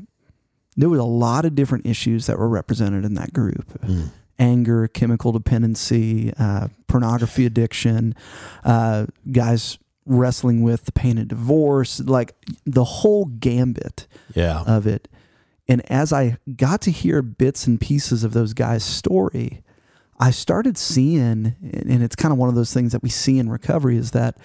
there 0.75 0.89
was 0.89 0.99
a 0.99 1.03
lot 1.05 1.45
of 1.45 1.55
different 1.55 1.85
issues 1.85 2.25
that 2.27 2.37
were 2.37 2.49
represented 2.49 3.05
in 3.05 3.13
that 3.15 3.33
group 3.33 3.79
Mm. 3.81 4.09
anger, 4.39 4.87
chemical 4.87 5.31
dependency, 5.31 6.31
uh, 6.37 6.67
pornography 6.87 7.45
addiction, 7.45 8.13
uh, 8.63 9.07
guys 9.31 9.79
wrestling 10.05 10.61
with 10.61 10.85
the 10.85 10.91
pain 10.91 11.17
of 11.17 11.27
divorce, 11.27 11.99
like 12.01 12.35
the 12.65 12.83
whole 12.83 13.25
gambit 13.25 14.07
Yeah. 14.35 14.61
of 14.67 14.85
it. 14.85 15.07
And 15.67 15.81
as 15.91 16.13
I 16.13 16.37
got 16.55 16.81
to 16.81 16.91
hear 16.91 17.21
bits 17.21 17.65
and 17.67 17.81
pieces 17.81 18.23
of 18.23 18.31
those 18.33 18.53
guys' 18.53 18.83
story, 18.83 19.63
I 20.19 20.31
started 20.31 20.77
seeing, 20.77 21.55
and 21.61 22.03
it's 22.03 22.15
kind 22.15 22.31
of 22.31 22.37
one 22.37 22.49
of 22.49 22.55
those 22.55 22.73
things 22.73 22.91
that 22.91 23.03
we 23.03 23.09
see 23.09 23.37
in 23.39 23.49
recovery 23.49 23.97
is 23.97 24.11
that 24.11 24.37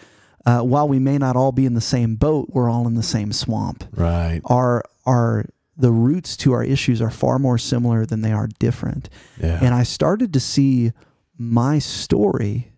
uh, 0.44 0.60
while 0.60 0.88
we 0.88 0.98
may 0.98 1.18
not 1.18 1.36
all 1.36 1.52
be 1.52 1.64
in 1.66 1.74
the 1.74 1.80
same 1.80 2.16
boat, 2.16 2.48
we're 2.50 2.68
all 2.70 2.86
in 2.86 2.94
the 2.94 3.02
same 3.02 3.32
swamp. 3.32 3.84
Right. 3.96 4.40
Our 4.44 4.82
our 5.06 5.46
the 5.76 5.90
roots 5.92 6.36
to 6.38 6.52
our 6.52 6.62
issues 6.62 7.00
are 7.00 7.10
far 7.10 7.38
more 7.38 7.56
similar 7.58 8.04
than 8.04 8.20
they 8.20 8.32
are 8.32 8.48
different. 8.58 9.08
Yeah. 9.40 9.58
And 9.62 9.74
I 9.74 9.84
started 9.84 10.32
to 10.34 10.40
see 10.40 10.92
my 11.38 11.78
story 11.78 12.72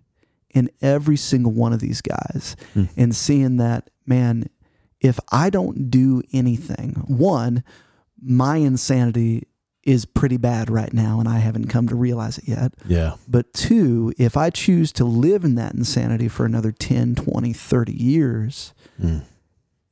in 0.51 0.71
every 0.81 1.17
single 1.17 1.51
one 1.53 1.73
of 1.73 1.81
these 1.81 2.01
guys 2.01 2.55
Hmm. 2.75 2.85
and 2.97 3.17
seeing 3.17 3.57
that, 3.57 3.91
man, 4.07 4.49
if 5.01 5.19
I 5.33 5.51
don't 5.51 5.91
do 5.91 6.23
anything, 6.33 6.91
one, 7.09 7.65
my 8.23 8.59
insanity 8.59 9.49
is 9.87 10.05
pretty 10.07 10.37
bad 10.39 10.71
right 10.71 10.93
now 10.93 11.21
and 11.21 11.29
I 11.29 11.39
haven't 11.39 11.67
come 11.69 11.89
to 11.89 11.95
realize 11.95 12.39
it 12.39 12.49
yet. 12.49 12.73
yeah. 12.87 13.15
But 13.29 13.53
two, 13.53 14.13
if 14.19 14.37
I 14.37 14.51
choose 14.51 14.93
to 14.93 15.05
live 15.05 15.45
in 15.45 15.55
that 15.57 15.75
insanity 15.75 16.29
for 16.29 16.47
another 16.47 16.73
10, 16.73 17.15
20, 17.17 17.53
30 17.53 17.93
years, 17.93 18.73
Mm. 19.03 19.23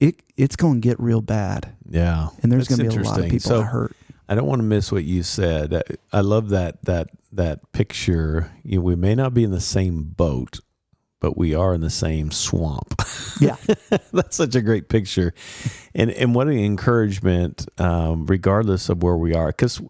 it 0.01 0.23
it's 0.37 0.57
going 0.57 0.81
to 0.81 0.89
get 0.89 0.99
real 1.01 1.21
bad. 1.21 1.75
Yeah. 1.89 2.29
And 2.43 2.51
there's 2.53 2.69
going 2.69 2.79
to 2.89 2.97
be 2.97 3.03
a 3.03 3.05
lot 3.05 3.19
of 3.21 3.25
people 3.27 3.41
So- 3.51 3.63
hurt. 3.63 3.95
I 4.29 4.35
don't 4.35 4.47
want 4.47 4.61
to 4.61 4.67
miss 4.67 4.91
what 4.91 5.05
you 5.05 5.23
said. 5.23 5.75
I- 5.75 5.83
I 6.19 6.21
love 6.21 6.49
that 6.51 6.85
that 6.85 7.11
that 7.33 7.73
picture. 7.73 8.51
You 8.63 8.77
know, 8.79 8.83
we 8.85 8.95
may 8.97 9.15
not 9.15 9.35
be 9.35 9.43
in 9.45 9.51
the 9.51 9.61
same 9.61 10.05
boat, 10.05 10.61
but 11.23 11.39
we 11.39 11.55
are 11.55 11.73
in 11.73 11.81
the 11.81 11.91
same 11.91 12.31
swamp. 12.31 13.01
Yeah. 13.41 13.57
That's 14.13 14.37
such 14.37 14.55
a 14.55 14.61
great 14.61 14.89
picture, 14.89 15.33
and 15.95 16.11
and 16.13 16.33
what 16.35 16.47
an 16.47 16.59
encouragement, 16.59 17.67
um, 17.79 18.27
regardless 18.27 18.89
of 18.89 19.03
where 19.03 19.17
we 19.17 19.35
are, 19.35 19.49
because 19.49 19.81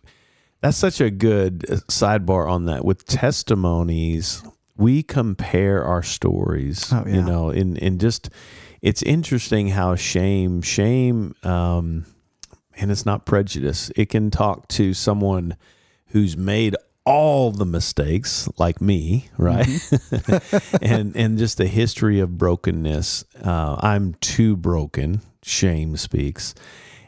That's 0.63 0.77
such 0.79 1.01
a 1.01 1.11
good 1.11 1.67
uh, 1.69 1.75
sidebar 1.89 2.49
on 2.49 2.67
that. 2.67 2.85
With 2.85 3.05
testimonies, 3.05 4.43
we 4.77 5.03
compare 5.03 5.85
our 5.85 6.03
stories. 6.03 6.91
Oh, 6.93 7.05
yeah. 7.07 7.17
You 7.17 7.23
know, 7.23 7.51
and 7.51 7.77
and 7.83 8.01
just 8.01 8.31
it's 8.81 9.03
interesting 9.03 9.69
how 9.69 9.97
shame, 9.97 10.63
shame, 10.63 11.35
um, 11.43 12.07
and 12.77 12.91
it's 12.91 13.05
not 13.05 13.27
prejudice. 13.27 13.91
It 13.97 14.09
can 14.09 14.31
talk 14.31 14.69
to 14.69 14.95
someone 14.95 15.57
who's 16.07 16.37
made 16.37 16.77
all 17.05 17.51
the 17.51 17.67
mistakes, 17.67 18.49
like 18.59 18.81
me, 18.81 19.29
right? 19.37 19.69
and 20.83 21.17
and 21.17 21.39
just 21.39 21.59
the 21.59 21.67
history 21.67 22.21
of 22.21 22.39
brokenness. 22.39 23.25
Uh, 23.45 23.77
I'm 23.81 24.15
too 24.15 24.57
broken. 24.57 25.21
Shame 25.43 25.97
speaks. 25.97 26.55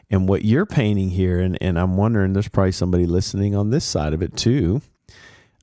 And 0.09 0.29
what 0.29 0.45
you're 0.45 0.67
painting 0.67 1.09
here, 1.09 1.39
and, 1.39 1.57
and 1.61 1.79
I'm 1.79 1.97
wondering, 1.97 2.33
there's 2.33 2.47
probably 2.47 2.73
somebody 2.73 3.05
listening 3.05 3.55
on 3.55 3.71
this 3.71 3.83
side 3.83 4.13
of 4.13 4.21
it 4.21 4.37
too. 4.37 4.81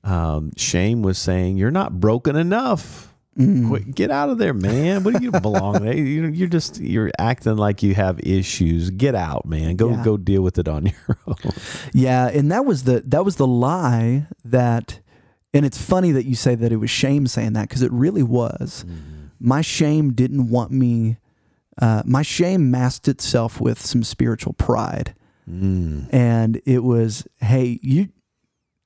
Um, 0.03 0.51
shame 0.57 1.01
was 1.01 1.17
saying, 1.17 1.57
You're 1.57 1.71
not 1.71 1.99
broken 1.99 2.35
enough. 2.35 3.12
Quit, 3.35 3.95
get 3.95 4.11
out 4.11 4.29
of 4.29 4.37
there, 4.37 4.53
man. 4.53 5.03
What 5.03 5.15
do 5.15 5.23
you 5.23 5.31
belong 5.31 5.83
there? 5.83 5.95
You, 5.95 6.27
you're 6.27 6.47
just 6.47 6.79
you're 6.79 7.11
acting 7.17 7.57
like 7.57 7.81
you 7.81 7.95
have 7.95 8.19
issues. 8.19 8.89
Get 8.91 9.15
out, 9.15 9.45
man. 9.45 9.75
Go 9.75 9.89
Yeah. 9.91 10.03
go 10.03 10.17
deal 10.17 10.41
with 10.43 10.59
it 10.59 10.67
on 10.67 10.85
your 11.07 11.17
own. 11.25 11.35
Yeah, 11.93 12.27
and 12.27 12.51
that 12.51 12.65
was 12.65 12.83
the 12.83 13.01
that 13.07 13.25
was 13.25 13.37
the 13.37 13.47
lie 13.47 14.27
that 14.45 14.99
and 15.53 15.65
it's 15.65 15.77
funny 15.81 16.11
that 16.11 16.25
you 16.25 16.35
say 16.35 16.53
that 16.55 16.71
it 16.71 16.77
was 16.77 16.89
shame 16.91 17.25
saying 17.27 17.53
that 17.53 17.69
because 17.69 17.81
it 17.81 17.91
really 17.91 18.23
was. 18.23 18.85
My 19.39 19.61
shame 19.61 20.13
didn't 20.13 20.49
want 20.49 20.71
me 20.71 21.17
uh, 21.81 22.03
my 22.05 22.21
shame 22.21 22.69
masked 22.69 23.07
itself 23.07 23.59
with 23.59 23.81
some 23.81 24.03
spiritual 24.03 24.53
pride. 24.53 25.15
Mm. 25.49 26.07
And 26.13 26.61
it 26.65 26.83
was, 26.83 27.27
hey, 27.41 27.79
you 27.81 28.09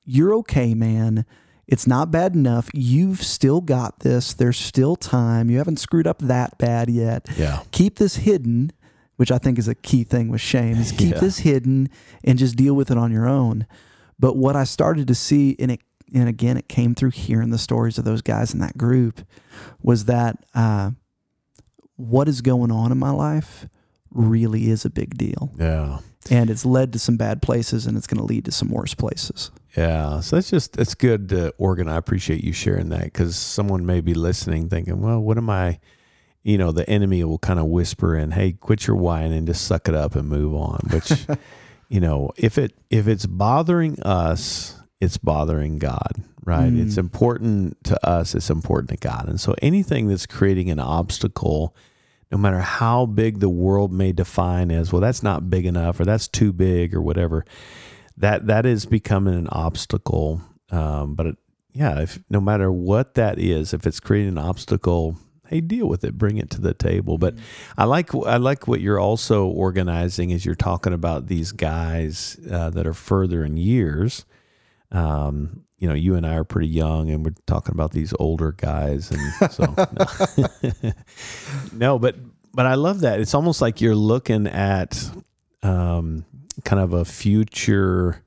you're 0.04 0.32
okay, 0.36 0.72
man. 0.74 1.26
It's 1.68 1.86
not 1.86 2.10
bad 2.10 2.34
enough. 2.34 2.68
You've 2.72 3.22
still 3.22 3.60
got 3.60 4.00
this. 4.00 4.32
There's 4.32 4.56
still 4.56 4.96
time. 4.96 5.50
You 5.50 5.58
haven't 5.58 5.78
screwed 5.78 6.06
up 6.06 6.18
that 6.20 6.56
bad 6.58 6.88
yet 6.88 7.26
Yeah. 7.36 7.60
keep 7.72 7.98
this 7.98 8.16
hidden, 8.16 8.72
which 9.16 9.30
I 9.30 9.36
think 9.38 9.58
is 9.58 9.68
a 9.68 9.74
key 9.74 10.02
thing 10.02 10.28
with 10.30 10.40
shame, 10.40 10.76
is 10.78 10.92
keep 10.92 11.10
Yeah. 11.14 11.20
this 11.20 11.38
hidden 11.40 11.90
and 12.24 12.38
just 12.38 12.56
deal 12.56 12.74
with 12.74 12.90
it 12.90 12.96
on 12.96 13.12
your 13.12 13.28
own. 13.28 13.66
But 14.18 14.34
what 14.36 14.56
I 14.56 14.64
started 14.64 15.06
to 15.08 15.14
see, 15.14 15.56
and 15.58 15.70
it, 15.72 15.80
and 16.14 16.26
again, 16.28 16.56
it 16.56 16.68
came 16.68 16.94
through 16.94 17.10
hearing 17.10 17.50
the 17.50 17.58
stories 17.58 17.98
of 17.98 18.04
those 18.04 18.22
guys 18.22 18.54
in 18.54 18.60
that 18.60 18.78
group, 18.78 19.20
was 19.82 20.06
that 20.06 20.42
uh, 20.54 20.92
what 21.96 22.28
is 22.28 22.40
going 22.40 22.70
on 22.70 22.92
in 22.92 22.98
my 22.98 23.10
life 23.10 23.66
really 24.10 24.70
is 24.70 24.84
a 24.86 24.90
big 24.90 25.18
deal, 25.18 25.52
Yeah. 25.58 25.98
and 26.30 26.48
it's 26.48 26.64
led 26.64 26.92
to 26.94 26.98
some 26.98 27.16
bad 27.18 27.42
places, 27.42 27.86
and 27.86 27.96
it's 27.96 28.06
going 28.06 28.18
to 28.18 28.24
lead 28.24 28.46
to 28.46 28.52
some 28.52 28.70
worse 28.70 28.94
places. 28.94 29.50
Yeah, 29.78 30.20
so 30.20 30.36
that's 30.36 30.50
just 30.50 30.76
it's 30.76 30.94
good 30.94 31.28
to 31.28 31.54
organize. 31.56 31.94
I 31.94 31.98
appreciate 31.98 32.42
you 32.42 32.52
sharing 32.52 32.88
that 32.88 33.04
because 33.04 33.36
someone 33.36 33.86
may 33.86 34.00
be 34.00 34.14
listening, 34.14 34.68
thinking, 34.68 35.00
"Well, 35.00 35.20
what 35.20 35.38
am 35.38 35.48
I?" 35.48 35.78
You 36.42 36.58
know, 36.58 36.72
the 36.72 36.88
enemy 36.90 37.22
will 37.22 37.38
kind 37.38 37.60
of 37.60 37.66
whisper 37.66 38.16
in, 38.16 38.32
"Hey, 38.32 38.52
quit 38.52 38.88
your 38.88 38.96
whining 38.96 39.32
and 39.32 39.46
just 39.46 39.64
suck 39.64 39.88
it 39.88 39.94
up 39.94 40.16
and 40.16 40.28
move 40.28 40.54
on." 40.54 40.80
Which, 40.90 41.12
you 41.88 42.00
know, 42.00 42.32
if 42.36 42.58
it 42.58 42.74
if 42.90 43.06
it's 43.06 43.26
bothering 43.26 44.02
us, 44.02 44.76
it's 45.00 45.16
bothering 45.16 45.78
God, 45.78 46.24
right? 46.44 46.72
Mm. 46.72 46.84
It's 46.84 46.98
important 46.98 47.84
to 47.84 48.04
us. 48.06 48.34
It's 48.34 48.50
important 48.50 48.90
to 48.90 48.96
God, 48.96 49.28
and 49.28 49.40
so 49.40 49.54
anything 49.62 50.08
that's 50.08 50.26
creating 50.26 50.70
an 50.70 50.80
obstacle. 50.80 51.74
No 52.30 52.36
matter 52.36 52.60
how 52.60 53.06
big 53.06 53.40
the 53.40 53.48
world 53.48 53.90
may 53.90 54.12
define 54.12 54.70
as, 54.70 54.92
well, 54.92 55.00
that's 55.00 55.22
not 55.22 55.48
big 55.48 55.64
enough, 55.64 55.98
or 55.98 56.04
that's 56.04 56.28
too 56.28 56.52
big, 56.52 56.94
or 56.94 57.00
whatever 57.00 57.46
that 58.18 58.46
that 58.46 58.66
is 58.66 58.86
becoming 58.86 59.34
an 59.34 59.48
obstacle. 59.50 60.40
Um, 60.70 61.14
but 61.14 61.26
it, 61.26 61.36
yeah, 61.72 62.00
if 62.00 62.18
no 62.28 62.40
matter 62.40 62.70
what 62.70 63.14
that 63.14 63.38
is, 63.38 63.72
if 63.72 63.86
it's 63.86 64.00
creating 64.00 64.30
an 64.30 64.38
obstacle, 64.38 65.16
hey, 65.46 65.60
deal 65.60 65.86
with 65.86 66.04
it, 66.04 66.18
bring 66.18 66.36
it 66.36 66.50
to 66.50 66.60
the 66.60 66.74
table. 66.74 67.18
But 67.18 67.34
I 67.76 67.84
like 67.84 68.14
I 68.14 68.36
like 68.36 68.66
what 68.66 68.80
you're 68.80 69.00
also 69.00 69.46
organizing 69.46 70.32
as 70.32 70.44
you're 70.44 70.54
talking 70.54 70.92
about 70.92 71.26
these 71.26 71.52
guys 71.52 72.38
uh, 72.50 72.70
that 72.70 72.86
are 72.86 72.94
further 72.94 73.44
in 73.44 73.56
years. 73.56 74.24
Um, 74.90 75.64
you 75.78 75.86
know, 75.86 75.94
you 75.94 76.16
and 76.16 76.26
I 76.26 76.34
are 76.34 76.44
pretty 76.44 76.68
young, 76.68 77.10
and 77.10 77.24
we're 77.24 77.34
talking 77.46 77.72
about 77.72 77.92
these 77.92 78.12
older 78.18 78.52
guys, 78.52 79.12
and 79.12 79.52
so 79.52 79.74
no, 80.82 80.92
no 81.72 81.98
but 81.98 82.16
but 82.52 82.66
I 82.66 82.74
love 82.74 83.00
that. 83.00 83.20
It's 83.20 83.34
almost 83.34 83.60
like 83.60 83.80
you're 83.80 83.94
looking 83.94 84.48
at 84.48 85.08
um, 85.62 86.24
kind 86.64 86.82
of 86.82 86.92
a 86.92 87.04
future 87.04 88.22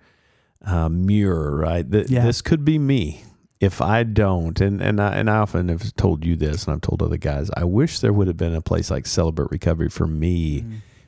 uh, 0.65 0.89
mirror, 0.89 1.57
right? 1.57 1.89
Th- 1.89 2.09
Yeah. 2.09 2.25
This 2.25 2.41
could 2.41 2.63
be 2.65 2.77
me 2.79 3.23
if 3.59 3.81
I 3.81 4.03
don't. 4.03 4.59
And 4.61 4.81
and 4.81 4.99
I, 5.01 5.15
and 5.15 5.29
I 5.29 5.37
often 5.37 5.69
have 5.69 5.95
told 5.95 6.25
you 6.25 6.35
this, 6.35 6.65
and 6.65 6.73
I've 6.73 6.81
told 6.81 7.01
other 7.01 7.17
guys. 7.17 7.49
I 7.55 7.63
wish 7.63 7.99
there 7.99 8.13
would 8.13 8.27
have 8.27 8.37
been 8.37 8.55
a 8.55 8.61
place 8.61 8.89
like 8.91 9.05
Celebrate 9.07 9.51
Recovery 9.51 9.89
for 9.89 10.07
me 10.07 10.63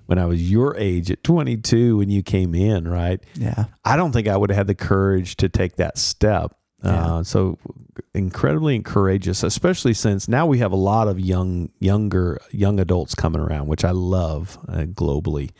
when 0.06 0.20
I 0.20 0.25
was 0.25 0.51
your 0.51 0.75
age 0.77 1.10
at 1.12 1.24
22 1.24 1.98
when 1.98 2.10
you 2.10 2.22
came 2.24 2.53
in, 2.53 2.88
right? 2.88 3.24
Yeah. 3.36 3.65
I 3.86 3.96
don't 3.96 4.12
think 4.12 4.27
I 4.27 4.36
would 4.36 4.50
have 4.50 4.58
had 4.58 4.68
the 4.68 4.75
courage 4.75 5.38
to 5.38 5.48
take 5.50 5.77
that 5.77 5.98
step. 5.98 6.56
Yeah. 6.84 7.15
Uh, 7.15 7.24
so 7.24 7.58
incredibly 8.13 8.80
courageous, 8.82 9.44
especially 9.44 9.94
since 9.94 10.27
now 10.27 10.46
we 10.46 10.58
have 10.60 10.72
a 10.74 10.75
lot 10.77 11.08
of 11.08 11.20
young, 11.20 11.70
younger, 11.80 12.38
young 12.51 12.80
adults 12.80 13.15
coming 13.15 13.39
around, 13.42 13.68
which 13.68 13.86
I 13.86 13.92
love 13.92 14.58
uh, 14.68 14.80
globally. 14.84 15.51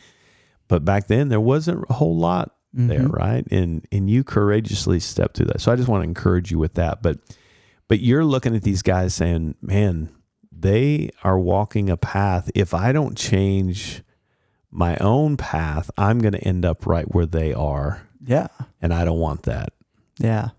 But 0.68 0.84
back 0.84 1.06
then 1.08 1.28
there 1.28 1.40
wasn't 1.40 1.84
a 1.88 1.92
whole 1.94 2.16
lot 2.16 2.54
there, 2.72 3.00
Mhm. 3.00 3.12
right? 3.12 3.46
And 3.50 3.86
and 3.92 4.08
you 4.10 4.24
courageously 4.24 4.98
stepped 5.00 5.36
through 5.36 5.46
that. 5.46 5.60
So 5.60 5.70
I 5.72 5.76
just 5.76 5.88
want 5.88 6.02
to 6.02 6.08
encourage 6.08 6.50
you 6.50 6.58
with 6.58 6.74
that. 6.74 7.02
But 7.02 7.18
but 7.88 8.00
you're 8.00 8.24
looking 8.24 8.56
at 8.56 8.62
these 8.62 8.82
guys 8.82 9.14
saying, 9.14 9.54
man, 9.60 10.08
they 10.50 11.10
are 11.22 11.38
walking 11.38 11.90
a 11.90 11.96
path. 11.96 12.50
If 12.54 12.72
I 12.74 12.92
don't 12.92 13.16
change 13.16 14.02
my 14.70 14.96
own 14.96 15.36
path, 15.36 15.90
I'm 15.98 16.18
going 16.18 16.32
to 16.32 16.42
end 16.42 16.64
up 16.64 16.86
right 16.86 17.04
where 17.14 17.26
they 17.26 17.52
are 17.52 18.08
Yeah. 18.24 18.48
and 18.82 18.92
I 18.92 19.04
don't 19.04 19.18
want 19.20 19.42
that. 19.44 19.72
Yeah. 20.18 20.50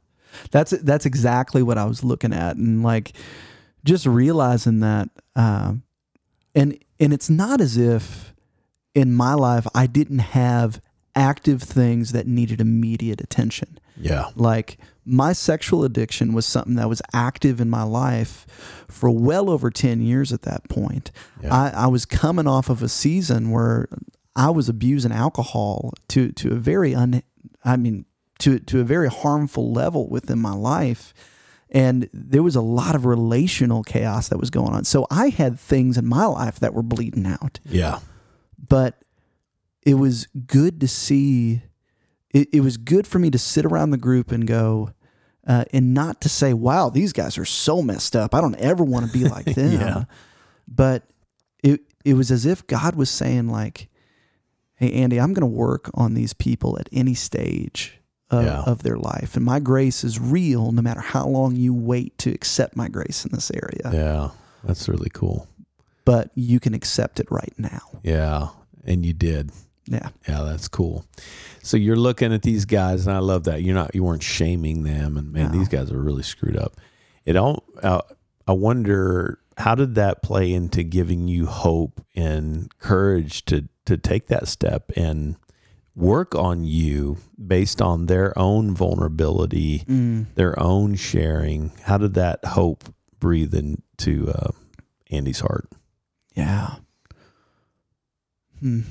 That's 0.51 0.71
that's 0.71 1.05
exactly 1.05 1.63
what 1.63 1.77
I 1.77 1.85
was 1.85 2.03
looking 2.03 2.31
at 2.33 2.55
and 2.57 2.83
like 2.83 3.13
just 3.83 4.05
realizing 4.05 4.79
that 4.81 5.09
um 5.35 5.83
and 6.53 6.77
and 7.00 7.13
it's 7.13 7.29
not 7.29 7.59
as 7.62 7.75
if 7.77 8.33
in 8.95 9.13
my 9.13 9.35
life 9.35 9.67
I 9.75 9.85
didn't 9.85 10.19
have 10.19 10.81
active 11.15 11.61
things 11.61 12.11
that 12.11 12.27
needed 12.27 12.59
immediate 12.59 13.21
attention. 13.21 13.77
Yeah. 13.97 14.29
Like 14.35 14.77
my 15.05 15.33
sexual 15.33 15.83
addiction 15.83 16.33
was 16.33 16.45
something 16.45 16.75
that 16.75 16.89
was 16.89 17.01
active 17.13 17.61
in 17.61 17.69
my 17.69 17.83
life 17.83 18.45
for 18.89 19.09
well 19.09 19.49
over 19.49 19.69
10 19.69 20.01
years 20.01 20.33
at 20.33 20.41
that 20.41 20.67
point. 20.67 21.11
Yeah. 21.41 21.53
I, 21.53 21.69
I 21.83 21.87
was 21.87 22.05
coming 22.05 22.47
off 22.47 22.69
of 22.69 22.81
a 22.81 22.89
season 22.89 23.51
where 23.51 23.87
I 24.35 24.49
was 24.49 24.67
abusing 24.67 25.11
alcohol 25.11 25.93
to, 26.09 26.31
to 26.33 26.53
a 26.53 26.55
very 26.55 26.93
un, 26.93 27.23
I 27.63 27.77
mean, 27.77 28.05
to, 28.39 28.59
to 28.59 28.81
a 28.81 28.83
very 28.83 29.07
harmful 29.07 29.71
level 29.71 30.09
within 30.09 30.39
my 30.39 30.53
life. 30.53 31.13
And 31.69 32.09
there 32.13 32.43
was 32.43 32.55
a 32.55 32.61
lot 32.61 32.95
of 32.95 33.05
relational 33.05 33.83
chaos 33.83 34.27
that 34.29 34.37
was 34.37 34.49
going 34.49 34.73
on. 34.73 34.83
So 34.83 35.07
I 35.09 35.29
had 35.29 35.59
things 35.59 35.97
in 35.97 36.05
my 36.05 36.25
life 36.25 36.59
that 36.59 36.73
were 36.73 36.83
bleeding 36.83 37.25
out 37.25 37.59
Yeah. 37.65 37.99
But 38.67 39.01
it 39.84 39.95
was 39.95 40.27
good 40.48 40.79
to 40.81 40.88
see 40.88 41.62
it, 42.31 42.50
it 42.53 42.62
was 42.62 42.77
good 42.77 43.05
for 43.07 43.19
me 43.19 43.29
to 43.31 43.38
sit 43.38 43.65
around 43.65 43.91
the 43.91 43.98
group 43.98 44.31
and 44.31 44.48
go 44.48 44.91
uh, 45.48 45.63
and 45.72 45.93
not 45.93 46.22
to 46.22 46.29
say 46.29 46.53
wow 46.53 46.89
these 46.89 47.13
guys 47.13 47.38
are 47.38 47.45
so 47.45 47.81
messed 47.81 48.15
up 48.15 48.34
i 48.34 48.41
don't 48.41 48.55
ever 48.55 48.84
want 48.84 49.05
to 49.05 49.12
be 49.12 49.25
like 49.27 49.45
them 49.55 49.72
Yeah. 49.74 50.03
but 50.67 51.03
it 51.63 51.81
it 52.03 52.13
was 52.15 52.31
as 52.31 52.45
if 52.45 52.65
god 52.67 52.95
was 52.95 53.10
saying 53.10 53.48
like 53.50 53.88
hey 54.75 54.91
andy 54.93 55.19
i'm 55.19 55.34
going 55.34 55.41
to 55.50 55.57
work 55.57 55.89
on 55.93 56.13
these 56.13 56.34
people 56.34 56.77
at 56.79 56.89
any 56.91 57.13
stage 57.13 58.00
of, 58.31 58.43
Yeah. 58.43 58.62
of 58.63 58.81
their 58.81 58.98
life 58.98 59.36
and 59.36 59.45
my 59.45 59.60
grace 59.60 60.03
is 60.03 60.19
real 60.19 60.72
no 60.72 60.81
matter 60.81 61.01
how 61.01 61.27
long 61.27 61.55
you 61.55 61.74
wait 61.75 62.17
to 62.19 62.31
accept 62.31 62.75
my 62.75 62.89
grace 62.89 63.24
in 63.25 63.31
this 63.31 63.51
area 63.51 63.91
Yeah. 63.93 64.29
That's 64.63 64.89
really 64.89 65.12
cool. 65.13 65.48
But 66.05 66.29
you 66.35 66.59
can 66.59 66.74
accept 66.74 67.19
it 67.19 67.27
right 67.29 67.53
now 67.57 67.81
Yeah. 68.03 68.50
And 68.85 69.05
you 69.05 69.13
did. 69.13 69.51
yeah 69.88 70.09
Yeah, 70.27 70.43
that's 70.43 70.67
cool. 70.67 71.05
So 71.63 71.75
you're 71.77 71.95
looking 71.95 72.31
at 72.33 72.43
these 72.43 72.65
guys, 72.65 73.07
and 73.07 73.15
I 73.15 73.19
love 73.19 73.45
that. 73.45 73.63
You're 73.63 73.74
not, 73.75 73.95
you 73.95 74.03
weren't 74.03 74.21
shaming 74.24 74.83
them, 74.83 75.17
and 75.17 75.33
man, 75.33 75.51
No. 75.51 75.57
these 75.57 75.67
guys 75.67 75.91
are 75.91 76.00
really 76.00 76.21
screwed 76.24 76.55
up. 76.57 76.74
It 77.25 77.35
all. 77.35 77.63
Uh, 77.81 78.01
I 78.47 78.51
wonder 78.51 79.39
how 79.57 79.74
did 79.74 79.95
that 79.95 80.21
play 80.21 80.53
into 80.53 80.83
giving 80.83 81.27
you 81.27 81.47
hope 81.47 82.05
and 82.15 82.69
courage 82.79 83.43
to 83.45 83.67
to 83.85 83.97
take 83.97 84.27
that 84.27 84.47
step 84.47 84.91
and 84.95 85.35
work 85.95 86.35
on 86.35 86.63
you 86.65 87.17
based 87.47 87.81
on 87.81 88.05
their 88.07 88.38
own 88.38 88.75
vulnerability, 88.75 89.79
Mm. 89.88 90.25
their 90.35 90.59
own 90.59 90.95
sharing. 90.95 91.71
How 91.83 91.97
did 91.97 92.13
that 92.15 92.43
hope 92.45 92.83
breathe 93.19 93.53
into 93.55 94.29
uh, 94.31 94.50
Andy's 95.09 95.39
heart? 95.39 95.69
Yeah. 96.35 96.75
Hmm. 98.59 98.81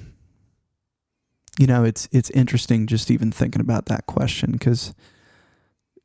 you 1.59 1.67
know, 1.67 1.85
it's 1.85 2.09
it's 2.13 2.31
interesting 2.31 2.87
just 2.87 3.11
even 3.11 3.31
thinking 3.33 3.61
about 3.61 3.87
that 3.87 4.07
question 4.07 4.53
because, 4.53 4.93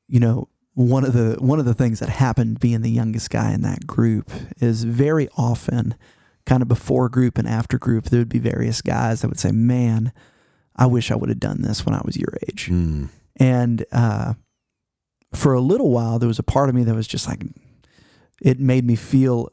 you 0.08 0.20
know, 0.20 0.48
one 0.76 1.04
of 1.04 1.14
the 1.14 1.36
one 1.40 1.60
of 1.60 1.66
the 1.66 1.74
things 1.74 2.00
that 2.00 2.10
happened 2.10 2.60
being 2.60 2.82
the 2.82 2.90
youngest 2.92 3.30
guy 3.30 3.52
in 3.54 3.62
that 3.64 3.86
group 3.88 4.32
is 4.62 4.84
very 4.86 5.28
often, 5.38 5.96
kind 6.46 6.62
of 6.62 6.68
before 6.68 7.10
group 7.10 7.38
and 7.38 7.48
after 7.48 7.78
group, 7.78 8.06
there 8.06 8.20
would 8.20 8.30
be 8.30 8.40
various 8.40 8.82
guys 8.82 9.22
that 9.22 9.28
would 9.28 9.40
say, 9.40 9.52
"Man, 9.52 10.14
I 10.76 10.86
wish 10.86 11.12
I 11.12 11.16
would 11.16 11.30
have 11.30 11.40
done 11.40 11.62
this 11.64 11.86
when 11.86 11.96
I 11.96 12.02
was 12.06 12.16
your 12.16 12.34
age," 12.48 12.70
Mm. 12.72 13.10
and 13.38 13.86
uh, 13.92 14.34
for 15.34 15.54
a 15.54 15.62
little 15.62 15.92
while, 15.92 16.18
there 16.20 16.28
was 16.30 16.40
a 16.40 16.44
part 16.44 16.70
of 16.70 16.76
me 16.76 16.84
that 16.86 16.96
was 16.96 17.08
just 17.08 17.28
like, 17.28 17.44
it 18.42 18.60
made 18.60 18.86
me 18.86 18.96
feel, 18.96 19.50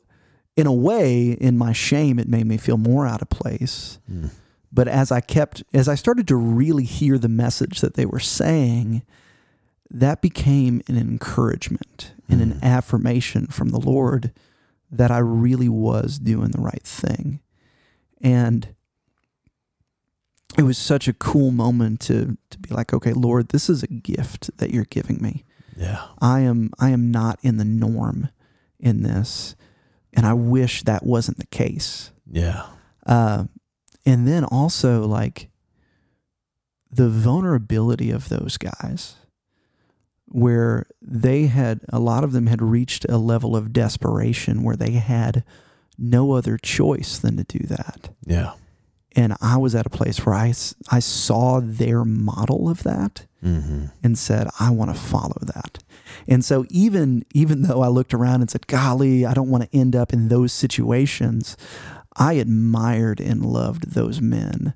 in 0.56 0.66
a 0.66 0.72
way, 0.72 1.32
in 1.32 1.58
my 1.58 1.72
shame, 1.72 2.18
it 2.18 2.28
made 2.28 2.46
me 2.46 2.56
feel 2.56 2.78
more 2.78 3.06
out 3.06 3.22
of 3.22 3.28
place 3.28 3.98
Mm. 4.10 4.30
but 4.72 4.88
as 4.88 5.12
I 5.12 5.20
kept, 5.20 5.62
as 5.75 5.88
I 5.88 5.94
started 5.94 6.26
to 6.28 6.36
really 6.36 6.84
hear 6.84 7.18
the 7.18 7.28
message 7.28 7.80
that 7.80 7.94
they 7.94 8.06
were 8.06 8.20
saying, 8.20 9.02
that 9.90 10.20
became 10.20 10.82
an 10.88 10.96
encouragement 10.96 12.12
and 12.28 12.40
an 12.42 12.58
affirmation 12.62 13.46
from 13.46 13.68
the 13.70 13.78
Lord 13.80 14.32
that 14.90 15.10
I 15.10 15.18
really 15.18 15.68
was 15.68 16.18
doing 16.18 16.50
the 16.50 16.60
right 16.60 16.82
thing. 16.82 17.40
And 18.20 18.75
it 20.58 20.62
was 20.62 20.78
such 20.78 21.06
a 21.06 21.12
cool 21.12 21.50
moment 21.50 22.00
to 22.02 22.36
to 22.50 22.58
be 22.58 22.75
like, 22.75 22.92
okay, 22.94 23.12
Lord, 23.12 23.50
this 23.50 23.68
is 23.68 23.82
a 23.82 23.86
gift 23.88 24.50
that 24.58 24.70
you're 24.70 24.84
giving 24.84 25.20
me. 25.22 25.44
Yeah. 25.76 26.02
I 26.20 26.40
am 26.40 26.70
I 26.78 26.90
am 26.90 27.10
not 27.10 27.38
in 27.42 27.56
the 27.58 27.64
norm 27.64 28.30
in 28.80 29.02
this, 29.02 29.54
and 30.16 30.26
I 30.26 30.32
wish 30.32 30.82
that 30.82 31.06
wasn't 31.06 31.38
the 31.38 31.46
case. 31.46 32.11
Yeah. 32.28 32.66
Uh, 33.06 33.44
and 34.04 34.26
then 34.26 34.42
also 34.44 35.06
like 35.06 35.49
the 36.90 37.08
vulnerability 37.08 38.11
of 38.11 38.28
those 38.28 38.56
guys, 38.56 39.16
where 40.28 40.87
they 41.00 41.46
had 41.46 41.80
a 41.90 42.00
lot 42.00 42.25
of 42.25 42.32
them 42.32 42.46
had 42.49 42.61
reached 42.61 43.04
a 43.08 43.16
level 43.18 43.54
of 43.54 43.73
desperation 43.73 44.62
where 44.64 44.76
they 44.76 44.92
had 44.92 45.44
no 45.99 46.32
other 46.32 46.58
choice 46.58 47.18
than 47.18 47.37
to 47.37 47.44
do 47.44 47.64
that. 47.66 48.11
Yeah. 48.25 48.54
And 49.14 49.35
I 49.40 49.56
was 49.56 49.75
at 49.75 49.87
a 49.87 49.90
place 49.90 50.26
where 50.26 50.35
I, 50.35 50.52
I 50.90 50.99
saw 50.99 51.61
their 51.62 52.04
model 52.04 52.68
of 52.68 52.82
that 52.82 53.26
Mm-hmm. 53.44 53.85
and 54.02 54.18
said, 54.18 54.49
I 54.58 54.70
want 54.70 54.92
to 54.92 55.00
follow 55.00 55.37
that. 55.42 55.78
And 56.28 56.44
so 56.44 56.64
even 56.70 57.25
even 57.34 57.62
though 57.62 57.82
I 57.82 57.88
looked 57.88 58.14
around 58.14 58.40
and 58.40 58.50
said, 58.50 58.66
golly, 58.66 59.25
I 59.26 59.34
don't 59.34 59.50
want 59.50 59.70
to 59.70 59.76
end 59.78 59.94
up 59.96 60.12
in 60.12 60.28
those 60.28 60.52
situations, 60.52 61.56
I 62.16 62.34
admired 62.34 63.20
and 63.20 63.44
loved 63.44 63.92
those 63.94 64.20
men 64.20 64.75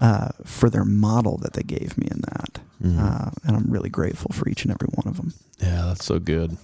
uh, 0.00 0.28
for 0.44 0.68
their 0.70 0.84
model 0.84 1.36
that 1.38 1.52
they 1.52 1.62
gave 1.62 1.96
me 1.96 2.08
in 2.10 2.20
that. 2.22 2.60
Mhm. 2.82 2.98
Uh, 2.98 3.30
and 3.44 3.56
I'm 3.56 3.70
really 3.70 3.90
grateful 3.90 4.32
for 4.32 4.48
each 4.48 4.64
and 4.64 4.72
every 4.72 4.88
one 4.94 5.06
of 5.06 5.16
them. 5.16 5.32
Yeah, 5.60 5.84
that's 5.86 6.04
so 6.04 6.18
good. 6.18 6.56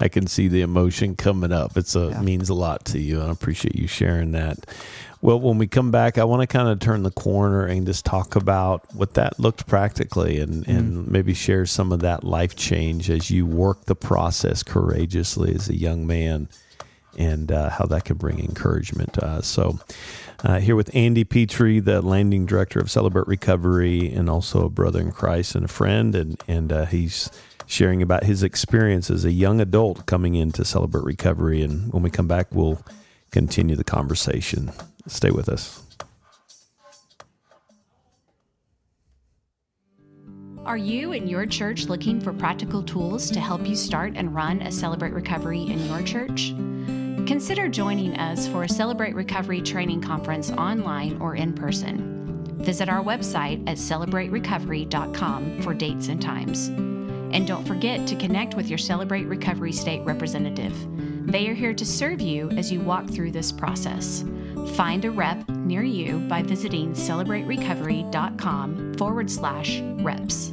I 0.00 0.08
can 0.08 0.26
see 0.26 0.48
the 0.48 0.62
emotion 0.62 1.14
coming 1.14 1.52
up. 1.52 1.76
It's 1.76 1.94
a 1.94 2.08
Yeah. 2.08 2.22
means 2.22 2.48
a 2.48 2.54
lot 2.54 2.84
to 2.86 2.98
you, 2.98 3.20
and 3.20 3.28
I 3.28 3.32
appreciate 3.32 3.76
you 3.76 3.86
sharing 3.86 4.32
that. 4.32 4.66
Well, 5.22 5.38
when 5.38 5.56
we 5.56 5.68
come 5.68 5.92
back, 5.92 6.18
I 6.18 6.24
want 6.24 6.42
to 6.42 6.48
kind 6.48 6.68
of 6.68 6.80
turn 6.80 7.04
the 7.04 7.12
corner 7.12 7.64
and 7.64 7.86
just 7.86 8.04
talk 8.04 8.34
about 8.34 8.92
what 8.92 9.14
that 9.14 9.38
looked 9.38 9.68
practically, 9.68 10.40
and 10.40 10.66
and 10.66 11.08
maybe 11.08 11.32
share 11.32 11.64
some 11.64 11.92
of 11.92 12.00
that 12.00 12.24
life 12.24 12.56
change 12.56 13.08
as 13.08 13.30
you 13.30 13.46
work 13.46 13.84
the 13.84 13.94
process 13.94 14.64
courageously 14.64 15.54
as 15.54 15.68
a 15.68 15.76
young 15.76 16.08
man, 16.08 16.48
and 17.16 17.52
uh, 17.52 17.70
how 17.70 17.86
that 17.86 18.04
can 18.04 18.16
bring 18.16 18.40
encouragement 18.40 19.14
to 19.14 19.24
us. 19.24 19.46
So. 19.46 19.78
Uh, 20.44 20.58
here 20.58 20.74
with 20.74 20.90
Andy 20.92 21.24
Petry, 21.24 21.84
the 21.84 22.02
landing 22.02 22.46
director 22.46 22.80
of 22.80 22.90
Celebrate 22.90 23.28
Recovery, 23.28 24.12
and 24.12 24.28
also 24.28 24.64
a 24.64 24.68
brother 24.68 24.98
in 24.98 25.12
Christ 25.12 25.54
and 25.54 25.66
a 25.66 25.68
friend, 25.68 26.16
and 26.16 26.42
and 26.48 26.72
uh, 26.72 26.86
he's 26.86 27.30
sharing 27.64 28.02
about 28.02 28.24
his 28.24 28.42
experience 28.42 29.08
as 29.08 29.24
a 29.24 29.30
young 29.30 29.60
adult 29.60 30.04
coming 30.06 30.34
into 30.34 30.64
Celebrate 30.64 31.04
Recovery. 31.04 31.62
And 31.62 31.92
when 31.92 32.02
we 32.02 32.10
come 32.10 32.26
back, 32.26 32.48
we'll 32.50 32.84
continue 33.30 33.76
the 33.76 33.84
conversation. 33.84 34.72
Stay 35.06 35.30
with 35.30 35.48
us. 35.48 35.82
Are 40.64 40.76
you 40.76 41.10
and 41.12 41.28
your 41.28 41.44
church 41.44 41.86
looking 41.86 42.20
for 42.20 42.32
practical 42.32 42.84
tools 42.84 43.32
to 43.32 43.40
help 43.40 43.66
you 43.66 43.74
start 43.74 44.12
and 44.14 44.32
run 44.32 44.62
a 44.62 44.70
Celebrate 44.70 45.12
Recovery 45.12 45.62
in 45.62 45.84
your 45.86 46.02
church? 46.02 46.54
Consider 47.26 47.68
joining 47.68 48.16
us 48.16 48.46
for 48.46 48.62
a 48.62 48.68
Celebrate 48.68 49.16
Recovery 49.16 49.60
training 49.60 50.00
conference 50.00 50.52
online 50.52 51.20
or 51.20 51.34
in 51.34 51.52
person. 51.52 52.54
Visit 52.58 52.88
our 52.88 53.02
website 53.02 53.68
at 53.68 53.76
celebraterecovery.com 53.76 55.62
for 55.62 55.74
dates 55.74 56.06
and 56.06 56.22
times. 56.22 56.68
And 56.68 57.44
don't 57.44 57.66
forget 57.66 58.06
to 58.06 58.14
connect 58.14 58.54
with 58.54 58.68
your 58.68 58.78
Celebrate 58.78 59.24
Recovery 59.24 59.72
state 59.72 60.02
representative. 60.04 60.76
They 61.26 61.48
are 61.48 61.54
here 61.54 61.74
to 61.74 61.84
serve 61.84 62.20
you 62.20 62.50
as 62.50 62.70
you 62.70 62.80
walk 62.80 63.10
through 63.10 63.32
this 63.32 63.50
process. 63.50 64.24
Find 64.68 65.04
a 65.04 65.10
rep 65.10 65.48
near 65.48 65.82
you 65.82 66.18
by 66.28 66.42
visiting 66.42 66.92
celebraterecovery.com 66.92 68.94
forward 68.94 69.30
slash 69.30 69.80
reps. 70.00 70.52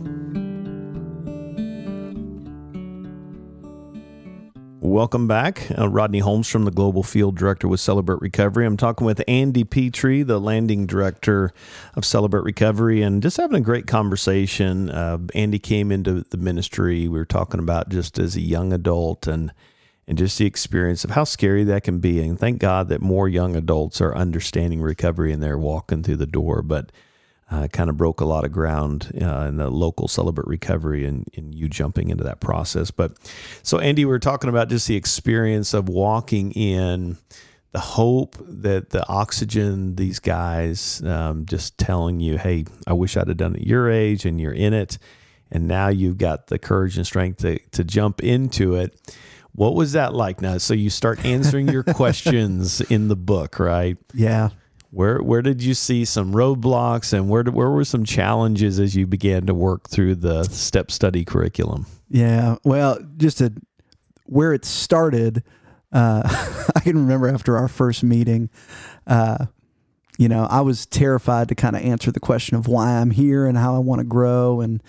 Welcome 4.81 5.27
back. 5.27 5.67
Uh, 5.77 5.87
Rodney 5.87 6.19
Holmstrom 6.19 6.65
the 6.65 6.71
Global 6.71 7.03
Field 7.03 7.37
Director 7.37 7.67
with 7.67 7.79
Celebrate 7.79 8.21
Recovery. 8.21 8.65
I'm 8.65 8.75
talking 8.75 9.05
with 9.05 9.21
Andy 9.27 9.63
Petry, 9.63 10.25
the 10.25 10.39
landing 10.39 10.87
director 10.87 11.51
of 11.93 12.05
Celebrate 12.05 12.43
Recovery, 12.43 13.03
and 13.03 13.21
just 13.21 13.37
having 13.37 13.57
a 13.57 13.61
great 13.61 13.85
conversation. 13.85 14.89
Uh, 14.89 15.19
Andy 15.35 15.59
came 15.59 15.91
into 15.91 16.25
the 16.31 16.37
ministry. 16.37 17.07
We 17.07 17.19
were 17.19 17.25
talking 17.25 17.59
about 17.59 17.89
just 17.89 18.17
as 18.17 18.35
a 18.35 18.41
young 18.41 18.73
adult 18.73 19.27
and 19.27 19.53
and 20.09 20.17
just 20.17 20.39
the 20.39 20.45
experience 20.47 21.03
of 21.03 21.11
how 21.11 21.23
scary 21.23 21.63
that 21.63 21.83
can 21.83 21.99
be. 21.99 22.19
And 22.19 22.37
thank 22.37 22.57
God 22.57 22.89
that 22.89 22.99
more 22.99 23.29
young 23.29 23.55
adults 23.55 24.01
are 24.01 24.15
understanding 24.15 24.81
recovery 24.81 25.31
and 25.31 25.41
they're 25.41 25.57
walking 25.57 26.01
through 26.01 26.15
the 26.15 26.25
door. 26.25 26.63
But 26.63 26.91
uh, 27.51 27.67
kind 27.67 27.91
of 27.91 27.97
broke 27.97 28.19
a 28.19 28.25
lot 28.25 28.43
of 28.43 28.51
ground 28.51 29.11
uh, 29.21 29.45
in 29.47 29.57
the 29.57 29.69
local 29.69 30.07
Celebrate 30.07 30.47
Recovery 30.47 31.05
and, 31.05 31.27
and 31.37 31.53
you 31.53 31.69
jumping 31.69 32.09
into 32.09 32.23
that 32.23 32.39
process. 32.39 32.89
But 32.89 33.17
so, 33.61 33.77
Andy, 33.77 34.03
we 34.03 34.11
are 34.13 34.19
talking 34.19 34.49
about 34.49 34.69
just 34.69 34.87
the 34.87 34.95
experience 34.95 35.75
of 35.75 35.89
walking 35.89 36.51
in 36.53 37.17
the 37.71 37.79
hope 37.79 38.35
that 38.39 38.89
the 38.89 39.07
oxygen, 39.07 39.95
these 39.95 40.17
guys 40.17 41.03
um, 41.03 41.45
just 41.45 41.77
telling 41.77 42.19
you, 42.19 42.39
hey, 42.39 42.65
I 42.87 42.93
wish 42.93 43.15
I'd 43.15 43.27
have 43.27 43.37
done 43.37 43.55
it 43.55 43.61
your 43.61 43.91
age, 43.91 44.25
and 44.25 44.41
you're 44.41 44.53
in 44.53 44.73
it. 44.73 44.97
And 45.51 45.67
now 45.67 45.87
you've 45.87 46.17
got 46.17 46.47
the 46.47 46.59
courage 46.59 46.97
and 46.97 47.05
strength 47.05 47.41
to, 47.41 47.59
to 47.71 47.83
jump 47.83 48.23
into 48.23 48.75
it. 48.75 48.95
What 49.53 49.75
was 49.75 49.93
that 49.93 50.13
like 50.13 50.41
now? 50.41 50.57
So 50.57 50.73
you 50.73 50.89
start 50.89 51.25
answering 51.25 51.67
your 51.67 51.83
questions 51.95 52.81
in 52.81 53.07
the 53.07 53.15
book, 53.15 53.59
right? 53.59 53.97
Yeah. 54.13 54.49
Where 54.91 55.21
where 55.21 55.41
did 55.41 55.61
you 55.61 55.75
see 55.75 56.03
some 56.05 56.33
roadblocks 56.33 57.13
and 57.13 57.29
where 57.29 57.43
where 57.43 57.69
were 57.69 57.85
some 57.85 58.05
challenges 58.05 58.79
as 58.79 58.95
you 58.95 59.05
began 59.05 59.45
to 59.45 59.53
work 59.53 59.89
through 59.89 60.15
the 60.15 60.43
step 60.45 60.89
study 60.89 61.23
curriculum? 61.23 61.85
Yeah. 62.09 62.55
Well, 62.63 62.99
just 63.17 63.37
to 63.37 63.53
where 64.25 64.53
it 64.53 64.65
started, 64.65 65.43
uh, 65.91 66.23
I 66.75 66.79
can 66.79 66.97
remember 66.97 67.27
after 67.27 67.57
our 67.57 67.67
first 67.67 68.03
meeting, 68.03 68.49
uh, 69.05 69.45
you 70.17 70.27
know, 70.27 70.47
I 70.49 70.61
was 70.61 70.85
terrified 70.85 71.47
to 71.49 71.55
kind 71.55 71.75
of 71.75 71.81
answer 71.81 72.11
the 72.11 72.19
question 72.19 72.57
of 72.57 72.67
why 72.67 72.99
I'm 72.99 73.11
here 73.11 73.45
and 73.45 73.57
how 73.57 73.75
I 73.75 73.79
want 73.79 73.99
to 73.99 74.05
grow. 74.05 74.59
And 74.59 74.83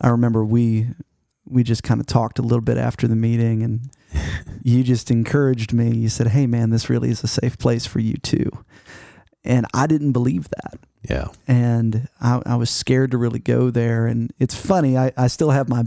I 0.00 0.08
remember 0.08 0.44
we 0.44 0.88
we 1.50 1.62
just 1.62 1.82
kind 1.82 2.00
of 2.00 2.06
talked 2.06 2.38
a 2.38 2.42
little 2.42 2.60
bit 2.60 2.76
after 2.78 3.06
the 3.08 3.16
meeting, 3.16 3.62
and 3.62 3.90
you 4.62 4.82
just 4.82 5.10
encouraged 5.10 5.72
me. 5.72 5.94
You 5.94 6.08
said, 6.08 6.28
"Hey, 6.28 6.46
man, 6.46 6.70
this 6.70 6.88
really 6.90 7.10
is 7.10 7.22
a 7.24 7.28
safe 7.28 7.58
place 7.58 7.86
for 7.86 7.98
you 8.00 8.14
too." 8.14 8.50
And 9.44 9.66
I 9.72 9.86
didn't 9.86 10.12
believe 10.12 10.48
that 10.50 10.78
Yeah. 11.08 11.28
and 11.46 12.08
I, 12.20 12.42
I 12.44 12.56
was 12.56 12.68
scared 12.70 13.12
to 13.12 13.18
really 13.18 13.38
go 13.38 13.70
there. 13.70 14.06
And 14.06 14.30
it's 14.38 14.54
funny, 14.54 14.98
I, 14.98 15.12
I 15.16 15.28
still 15.28 15.50
have 15.50 15.68
my 15.68 15.84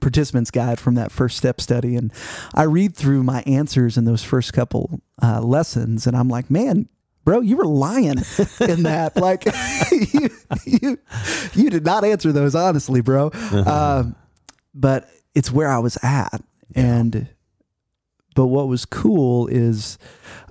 participants 0.00 0.50
guide 0.50 0.80
from 0.80 0.94
that 0.96 1.12
first 1.12 1.36
step 1.36 1.60
study, 1.60 1.94
and 1.96 2.12
I 2.54 2.64
read 2.64 2.96
through 2.96 3.22
my 3.22 3.42
answers 3.46 3.96
in 3.96 4.04
those 4.04 4.24
first 4.24 4.52
couple 4.52 5.00
uh, 5.22 5.40
lessons, 5.42 6.06
and 6.06 6.16
I'm 6.16 6.28
like, 6.28 6.50
man. 6.50 6.88
Bro, 7.26 7.40
you 7.40 7.56
were 7.56 7.64
lying 7.64 8.18
in 8.60 8.82
that. 8.82 9.12
Like, 9.16 9.46
you, 10.12 10.28
you, 10.66 10.98
you 11.54 11.70
did 11.70 11.82
not 11.82 12.04
answer 12.04 12.32
those 12.32 12.54
honestly, 12.54 13.00
bro. 13.00 13.30
Um, 13.50 14.14
but 14.74 15.08
it's 15.34 15.50
where 15.50 15.68
I 15.68 15.78
was 15.78 15.98
at, 16.02 16.42
and 16.74 17.28
but 18.34 18.46
what 18.46 18.68
was 18.68 18.84
cool 18.84 19.46
is 19.46 19.98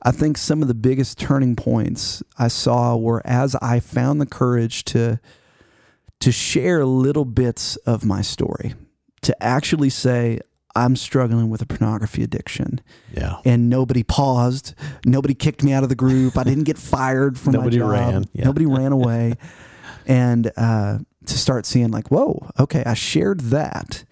I 0.04 0.12
think 0.12 0.38
some 0.38 0.62
of 0.62 0.68
the 0.68 0.74
biggest 0.74 1.20
turning 1.20 1.56
points 1.56 2.24
I 2.38 2.48
saw 2.48 2.96
were 2.96 3.22
as 3.26 3.56
I 3.56 3.80
found 3.80 4.22
the 4.22 4.26
courage 4.26 4.84
to 4.86 5.20
to 6.20 6.32
share 6.32 6.86
little 6.86 7.26
bits 7.26 7.76
of 7.78 8.06
my 8.06 8.22
story, 8.22 8.76
to 9.24 9.44
actually 9.44 9.90
say 9.90 10.40
I'm 10.76 10.96
struggling 10.96 11.50
with 11.50 11.62
a 11.62 11.66
pornography 11.66 12.24
addiction. 12.24 12.82
Yeah. 13.14 13.38
And 13.46 13.70
nobody 13.70 14.04
paused. 14.04 14.74
Nobody 15.06 15.36
kicked 15.36 15.64
me 15.64 15.74
out 15.74 15.84
of 15.84 15.90
the 15.90 15.96
group. 15.96 16.38
I 16.38 16.44
didn't 16.44 16.64
get 16.64 16.78
fired 16.96 17.38
from 17.38 17.54
Nobody 17.54 17.78
my 17.80 17.84
job. 17.86 17.92
ran. 17.92 18.26
Yeah. 18.34 18.46
Nobody 18.46 18.66
ran 18.66 18.92
away. 18.92 19.36
and 20.08 20.52
uh, 20.58 21.00
to 21.26 21.38
start 21.38 21.66
seeing 21.66 21.92
like, 21.92 22.10
whoa, 22.10 22.50
okay, 22.60 22.84
I 22.86 22.94
shared 22.94 23.42
that. 23.42 24.04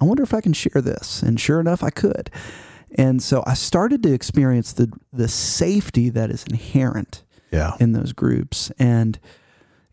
I 0.00 0.04
wonder 0.04 0.22
if 0.22 0.32
I 0.34 0.40
can 0.40 0.52
share 0.52 0.80
this. 0.82 1.22
And 1.22 1.38
sure 1.40 1.60
enough, 1.60 1.82
I 1.82 1.90
could. 1.90 2.30
And 2.96 3.22
so 3.22 3.42
I 3.46 3.54
started 3.54 4.02
to 4.02 4.12
experience 4.12 4.72
the 4.72 4.90
the 5.12 5.28
safety 5.28 6.08
that 6.10 6.30
is 6.30 6.44
inherent 6.44 7.22
Yeah. 7.52 7.72
in 7.80 7.92
those 7.92 8.12
groups. 8.12 8.70
And 8.78 9.18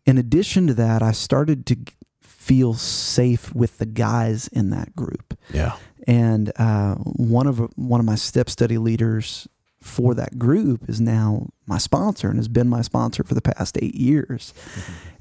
in 0.06 0.18
addition 0.18 0.68
to 0.68 0.74
that, 0.76 1.02
I 1.04 1.12
started 1.12 1.66
to 1.68 1.76
feel 2.22 2.74
safe 2.74 3.54
with 3.54 3.78
the 3.78 3.86
guys 3.86 4.48
in 4.48 4.70
that 4.70 4.96
group. 4.96 5.38
Yeah. 5.54 5.76
And 6.08 6.52
uh, 6.56 6.96
one 6.96 7.46
of 7.48 7.60
one 7.76 8.00
of 8.00 8.06
my 8.06 8.16
step 8.16 8.50
study 8.50 8.78
leaders 8.78 9.48
for 9.82 10.16
that 10.16 10.40
group 10.40 10.90
is 10.90 11.00
now 11.00 11.50
my 11.68 11.78
sponsor 11.78 12.30
and 12.30 12.38
has 12.40 12.48
been 12.48 12.68
my 12.70 12.82
sponsor 12.82 13.24
for 13.24 13.36
the 13.36 13.42
past 13.42 13.78
eight 13.82 13.96
years. 13.96 14.54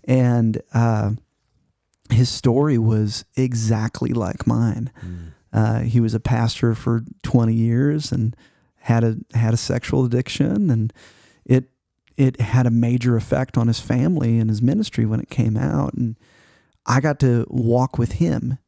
And 0.05 0.63
uh, 0.73 1.11
his 2.11 2.29
story 2.29 2.79
was 2.79 3.25
exactly 3.37 4.11
like 4.11 4.47
mine. 4.47 4.91
Uh, 5.53 5.81
he 5.81 6.01
was 6.01 6.15
a 6.15 6.21
pastor 6.21 6.75
for 6.75 7.03
20 7.23 7.53
years 7.55 8.13
and 8.13 8.37
had 8.77 9.03
a 9.03 9.17
had 9.35 9.55
a 9.55 9.57
sexual 9.57 10.05
addiction, 10.05 10.71
and 10.71 10.93
it 11.45 11.71
it 12.17 12.41
had 12.41 12.67
a 12.67 12.71
major 12.71 13.17
effect 13.17 13.57
on 13.59 13.67
his 13.67 13.81
family 13.81 14.39
and 14.39 14.51
his 14.51 14.63
ministry 14.63 15.05
when 15.07 15.21
it 15.21 15.31
came 15.31 15.57
out. 15.57 15.95
And 15.95 16.17
I 16.87 17.01
got 17.01 17.19
to 17.21 17.47
walk 17.49 17.99
with 17.99 18.13
him 18.13 18.59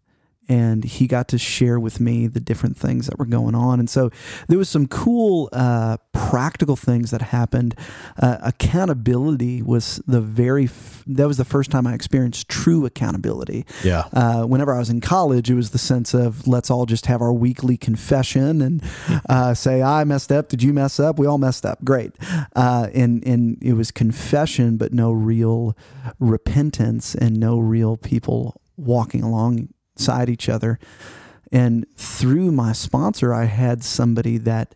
and 0.48 0.84
he 0.84 1.06
got 1.06 1.28
to 1.28 1.38
share 1.38 1.78
with 1.78 2.00
me 2.00 2.26
the 2.26 2.40
different 2.40 2.76
things 2.76 3.06
that 3.06 3.18
were 3.18 3.26
going 3.26 3.54
on. 3.54 3.78
And 3.78 3.88
so 3.88 4.10
there 4.48 4.58
was 4.58 4.68
some 4.68 4.86
cool 4.86 5.48
uh, 5.52 5.98
practical 6.12 6.76
things 6.76 7.10
that 7.10 7.22
happened. 7.22 7.74
Uh, 8.20 8.38
accountability 8.42 9.62
was 9.62 10.00
the 10.06 10.20
very 10.20 10.64
f- 10.64 11.04
that 11.06 11.26
was 11.26 11.36
the 11.36 11.44
first 11.44 11.70
time 11.70 11.86
I 11.86 11.94
experienced 11.94 12.48
true 12.48 12.86
accountability. 12.86 13.66
Yeah. 13.84 14.04
Uh, 14.12 14.44
whenever 14.44 14.74
I 14.74 14.78
was 14.78 14.90
in 14.90 15.00
college, 15.00 15.50
it 15.50 15.54
was 15.54 15.70
the 15.70 15.78
sense 15.78 16.14
of 16.14 16.46
let's 16.46 16.70
all 16.70 16.86
just 16.86 17.06
have 17.06 17.20
our 17.20 17.32
weekly 17.32 17.76
confession 17.76 18.62
and 18.62 18.82
uh, 19.28 19.54
say 19.54 19.82
I 19.82 20.04
messed 20.04 20.32
up. 20.32 20.48
Did 20.48 20.62
you 20.62 20.72
mess 20.72 20.98
up? 20.98 21.18
We 21.18 21.26
all 21.26 21.38
messed 21.38 21.66
up. 21.66 21.84
Great. 21.84 22.12
Uh, 22.56 22.88
and 22.94 23.26
and 23.26 23.58
it 23.62 23.74
was 23.74 23.90
confession, 23.90 24.76
but 24.76 24.92
no 24.92 25.12
real 25.12 25.76
repentance 26.18 27.14
and 27.14 27.38
no 27.38 27.58
real 27.58 27.96
people 27.96 28.60
walking 28.76 29.22
alongside 29.98 30.30
each 30.30 30.48
other. 30.48 30.78
And 31.50 31.86
through 31.96 32.52
my 32.52 32.72
sponsor, 32.72 33.32
I 33.32 33.44
had 33.44 33.82
somebody 33.82 34.38
that 34.38 34.74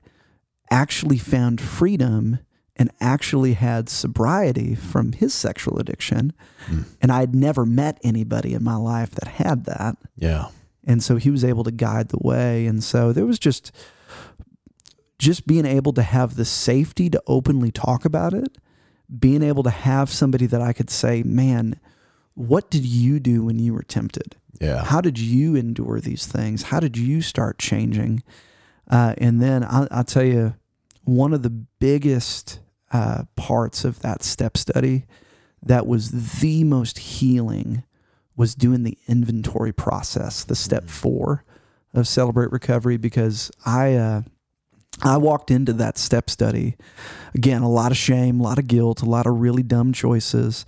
actually 0.70 1.18
found 1.18 1.60
freedom 1.60 2.38
and 2.76 2.90
actually 3.00 3.52
had 3.52 3.90
sobriety 3.90 4.74
from 4.74 5.12
his 5.12 5.34
sexual 5.34 5.78
addiction. 5.78 6.32
Hmm. 6.66 6.82
And 7.02 7.12
I'd 7.12 7.34
never 7.34 7.66
met 7.66 7.98
anybody 8.02 8.54
in 8.54 8.64
my 8.64 8.76
life 8.76 9.10
that 9.10 9.28
had 9.28 9.66
that. 9.66 9.96
Yeah. 10.16 10.46
And 10.86 11.02
so 11.02 11.16
he 11.16 11.30
was 11.30 11.44
able 11.44 11.64
to 11.64 11.70
guide 11.70 12.08
the 12.08 12.18
way. 12.20 12.66
And 12.66 12.82
so 12.82 13.12
there 13.12 13.26
was 13.26 13.38
just 13.38 13.70
just 15.18 15.46
being 15.46 15.66
able 15.66 15.92
to 15.92 16.02
have 16.02 16.34
the 16.34 16.44
safety 16.44 17.08
to 17.08 17.22
openly 17.28 17.70
talk 17.70 18.04
about 18.04 18.34
it, 18.34 18.58
being 19.20 19.40
able 19.40 19.62
to 19.62 19.70
have 19.70 20.10
somebody 20.10 20.46
that 20.46 20.60
I 20.60 20.72
could 20.72 20.90
say, 20.90 21.22
"Man, 21.22 21.78
what 22.34 22.70
did 22.70 22.84
you 22.84 23.20
do 23.20 23.44
when 23.44 23.58
you 23.58 23.74
were 23.74 23.82
tempted? 23.82 24.36
Yeah. 24.60 24.84
How 24.84 25.00
did 25.00 25.18
you 25.18 25.54
endure 25.54 26.00
these 26.00 26.26
things? 26.26 26.64
How 26.64 26.80
did 26.80 26.96
you 26.96 27.22
start 27.22 27.58
changing?" 27.58 28.22
Uh, 28.90 29.14
and 29.18 29.40
then 29.40 29.64
I'll, 29.64 29.88
I'll 29.90 30.04
tell 30.04 30.24
you, 30.24 30.54
one 31.04 31.32
of 31.32 31.42
the 31.42 31.50
biggest 31.50 32.60
uh, 32.92 33.24
parts 33.36 33.84
of 33.84 34.00
that 34.00 34.22
step 34.22 34.56
study 34.56 35.06
that 35.62 35.86
was 35.86 36.10
the 36.40 36.64
most 36.64 36.98
healing 36.98 37.84
was 38.36 38.54
doing 38.54 38.82
the 38.82 38.98
inventory 39.06 39.72
process, 39.72 40.44
the 40.44 40.56
step 40.56 40.88
four 40.88 41.44
of 41.94 42.08
Celebrate 42.08 42.50
Recovery, 42.50 42.96
because 42.96 43.50
I 43.64 43.94
uh, 43.94 44.22
I 45.02 45.16
walked 45.16 45.50
into 45.50 45.72
that 45.74 45.98
step 45.98 46.30
study 46.30 46.76
again, 47.34 47.62
a 47.62 47.70
lot 47.70 47.92
of 47.92 47.96
shame, 47.96 48.40
a 48.40 48.42
lot 48.42 48.58
of 48.58 48.66
guilt, 48.66 49.02
a 49.02 49.06
lot 49.06 49.26
of 49.26 49.40
really 49.40 49.62
dumb 49.62 49.92
choices, 49.92 50.66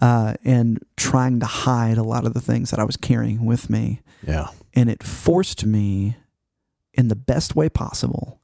uh, 0.00 0.34
and 0.44 0.78
trying 0.96 1.40
to 1.40 1.46
hide 1.46 1.98
a 1.98 2.02
lot 2.02 2.26
of 2.26 2.34
the 2.34 2.40
things 2.40 2.70
that 2.70 2.78
I 2.80 2.84
was 2.84 2.96
carrying 2.96 3.44
with 3.44 3.70
me, 3.70 4.00
Yeah. 4.26 4.48
and 4.74 4.90
it 4.90 5.02
forced 5.02 5.64
me, 5.66 6.16
in 6.94 7.08
the 7.08 7.16
best 7.16 7.54
way 7.54 7.68
possible, 7.68 8.40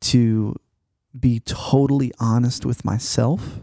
to 0.00 0.56
be 1.18 1.40
totally 1.40 2.12
honest 2.18 2.64
with 2.66 2.84
myself 2.84 3.60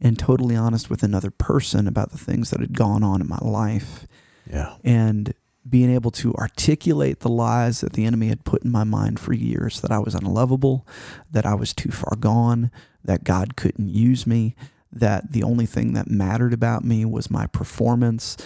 and 0.00 0.18
totally 0.18 0.56
honest 0.56 0.88
with 0.90 1.02
another 1.02 1.30
person 1.30 1.86
about 1.88 2.12
the 2.12 2.18
things 2.18 2.50
that 2.50 2.60
had 2.60 2.76
gone 2.76 3.02
on 3.02 3.20
in 3.20 3.28
my 3.28 3.38
life 3.42 4.06
Yeah. 4.50 4.76
and 4.84 5.34
being 5.68 5.90
able 5.90 6.12
to 6.12 6.32
articulate 6.34 7.20
the 7.20 7.28
lies 7.28 7.80
that 7.80 7.94
the 7.94 8.04
enemy 8.04 8.28
had 8.28 8.44
put 8.44 8.62
in 8.64 8.70
my 8.70 8.84
mind 8.84 9.18
for 9.18 9.32
years 9.32 9.80
that 9.80 9.90
I 9.90 9.98
was 9.98 10.14
unlovable, 10.14 10.86
that 11.30 11.44
I 11.44 11.54
was 11.54 11.74
too 11.74 11.90
far 11.90 12.14
gone, 12.18 12.70
that 13.04 13.24
God 13.24 13.56
couldn't 13.56 13.88
use 13.88 14.26
me, 14.26 14.54
that 15.00 15.32
the 15.32 15.42
only 15.42 15.66
thing 15.66 15.92
that 15.94 16.08
mattered 16.08 16.52
about 16.52 16.84
me 16.84 17.04
was 17.04 17.30
my 17.30 17.46
performance. 17.46 18.36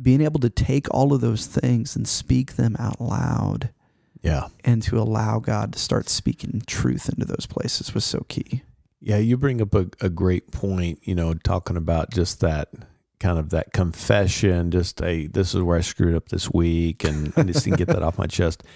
Being 0.00 0.20
able 0.22 0.40
to 0.40 0.50
take 0.50 0.92
all 0.92 1.12
of 1.12 1.20
those 1.20 1.46
things 1.46 1.94
and 1.96 2.06
speak 2.08 2.56
them 2.56 2.74
out 2.78 3.00
loud 3.00 3.70
Yeah. 4.22 4.48
and 4.64 4.82
to 4.84 4.98
allow 4.98 5.38
God 5.38 5.72
to 5.74 5.78
start 5.78 6.08
speaking 6.08 6.62
truth 6.66 7.08
into 7.08 7.24
those 7.24 7.46
places 7.46 7.94
was 7.94 8.04
so 8.04 8.24
key. 8.28 8.62
Yeah, 9.00 9.18
you 9.18 9.36
bring 9.36 9.60
up 9.60 9.74
a, 9.74 9.86
a 10.00 10.08
great 10.08 10.50
point, 10.50 11.00
you 11.02 11.14
know, 11.14 11.34
talking 11.34 11.76
about 11.76 12.10
just 12.10 12.40
that 12.40 12.70
kind 13.20 13.38
of 13.38 13.50
that 13.50 13.72
confession, 13.72 14.70
just 14.70 15.00
a 15.02 15.26
this 15.28 15.54
is 15.54 15.62
where 15.62 15.76
I 15.78 15.82
screwed 15.82 16.14
up 16.16 16.28
this 16.30 16.50
week 16.50 17.04
and 17.04 17.32
I 17.36 17.42
just 17.44 17.64
didn't 17.64 17.78
get 17.78 17.88
that 17.88 18.02
off 18.02 18.18
my 18.18 18.26
chest. 18.26 18.62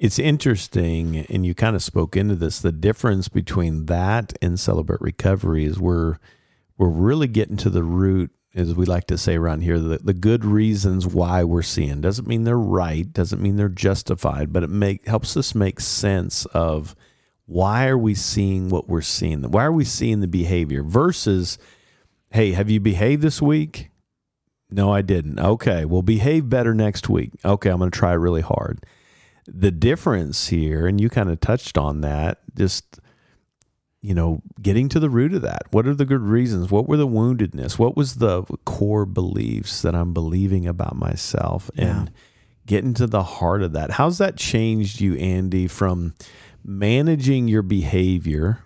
It's 0.00 0.18
interesting, 0.18 1.26
and 1.28 1.44
you 1.44 1.54
kind 1.54 1.76
of 1.76 1.82
spoke 1.82 2.16
into 2.16 2.34
this. 2.34 2.58
The 2.58 2.72
difference 2.72 3.28
between 3.28 3.84
that 3.84 4.32
and 4.40 4.58
celebrate 4.58 5.02
recovery 5.02 5.66
is 5.66 5.78
we're 5.78 6.16
we're 6.78 6.88
really 6.88 7.28
getting 7.28 7.58
to 7.58 7.68
the 7.68 7.82
root, 7.82 8.30
as 8.54 8.74
we 8.74 8.86
like 8.86 9.06
to 9.08 9.18
say 9.18 9.36
around 9.36 9.60
here, 9.60 9.78
the, 9.78 9.98
the 9.98 10.14
good 10.14 10.42
reasons 10.42 11.06
why 11.06 11.44
we're 11.44 11.60
seeing. 11.60 12.00
Doesn't 12.00 12.26
mean 12.26 12.44
they're 12.44 12.56
right, 12.56 13.12
doesn't 13.12 13.42
mean 13.42 13.56
they're 13.56 13.68
justified, 13.68 14.54
but 14.54 14.62
it 14.62 14.70
make 14.70 15.06
helps 15.06 15.36
us 15.36 15.54
make 15.54 15.80
sense 15.80 16.46
of 16.46 16.96
why 17.44 17.86
are 17.86 17.98
we 17.98 18.14
seeing 18.14 18.70
what 18.70 18.88
we're 18.88 19.02
seeing? 19.02 19.42
Why 19.42 19.66
are 19.66 19.72
we 19.72 19.84
seeing 19.84 20.20
the 20.20 20.28
behavior 20.28 20.82
versus, 20.82 21.58
hey, 22.30 22.52
have 22.52 22.70
you 22.70 22.80
behaved 22.80 23.20
this 23.20 23.42
week? 23.42 23.90
No, 24.70 24.90
I 24.94 25.02
didn't. 25.02 25.38
Okay, 25.38 25.84
well, 25.84 26.00
behave 26.00 26.48
better 26.48 26.72
next 26.72 27.10
week. 27.10 27.32
Okay, 27.44 27.68
I'm 27.68 27.80
going 27.80 27.90
to 27.90 27.98
try 27.98 28.12
really 28.14 28.40
hard. 28.40 28.86
The 29.52 29.70
difference 29.70 30.48
here, 30.48 30.86
and 30.86 31.00
you 31.00 31.08
kind 31.10 31.28
of 31.30 31.40
touched 31.40 31.76
on 31.76 32.02
that, 32.02 32.38
just, 32.56 33.00
you 34.00 34.14
know, 34.14 34.42
getting 34.62 34.88
to 34.90 35.00
the 35.00 35.10
root 35.10 35.34
of 35.34 35.42
that. 35.42 35.62
What 35.72 35.86
are 35.86 35.94
the 35.94 36.04
good 36.04 36.22
reasons? 36.22 36.70
What 36.70 36.88
were 36.88 36.96
the 36.96 37.08
woundedness? 37.08 37.78
What 37.78 37.96
was 37.96 38.16
the 38.16 38.44
core 38.64 39.04
beliefs 39.06 39.82
that 39.82 39.94
I'm 39.94 40.14
believing 40.14 40.66
about 40.66 40.94
myself? 40.96 41.70
And 41.76 42.10
getting 42.66 42.94
to 42.94 43.06
the 43.08 43.22
heart 43.24 43.62
of 43.62 43.72
that. 43.72 43.92
How's 43.92 44.18
that 44.18 44.36
changed 44.36 45.00
you, 45.00 45.14
Andy, 45.16 45.66
from 45.66 46.14
managing 46.64 47.48
your 47.48 47.62
behavior, 47.62 48.64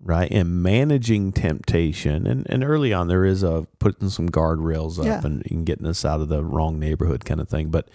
right, 0.00 0.30
and 0.32 0.62
managing 0.62 1.32
temptation? 1.32 2.26
And 2.26 2.46
and 2.48 2.64
early 2.64 2.92
on, 2.94 3.08
there 3.08 3.26
is 3.26 3.42
a 3.42 3.66
putting 3.78 4.08
some 4.08 4.30
guardrails 4.30 4.98
up 4.98 5.04
Yeah. 5.04 5.20
and, 5.24 5.42
and 5.50 5.66
getting 5.66 5.86
us 5.86 6.04
out 6.04 6.20
of 6.22 6.28
the 6.28 6.42
wrong 6.42 6.78
neighborhood 6.78 7.24
kind 7.26 7.40
of 7.40 7.48
thing. 7.50 7.68
But 7.68 7.88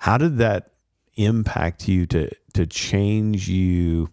how 0.00 0.18
did 0.18 0.36
that 0.38 0.72
impact 1.24 1.88
you 1.88 2.06
to 2.06 2.30
to 2.54 2.66
change 2.66 3.48
you? 3.48 4.10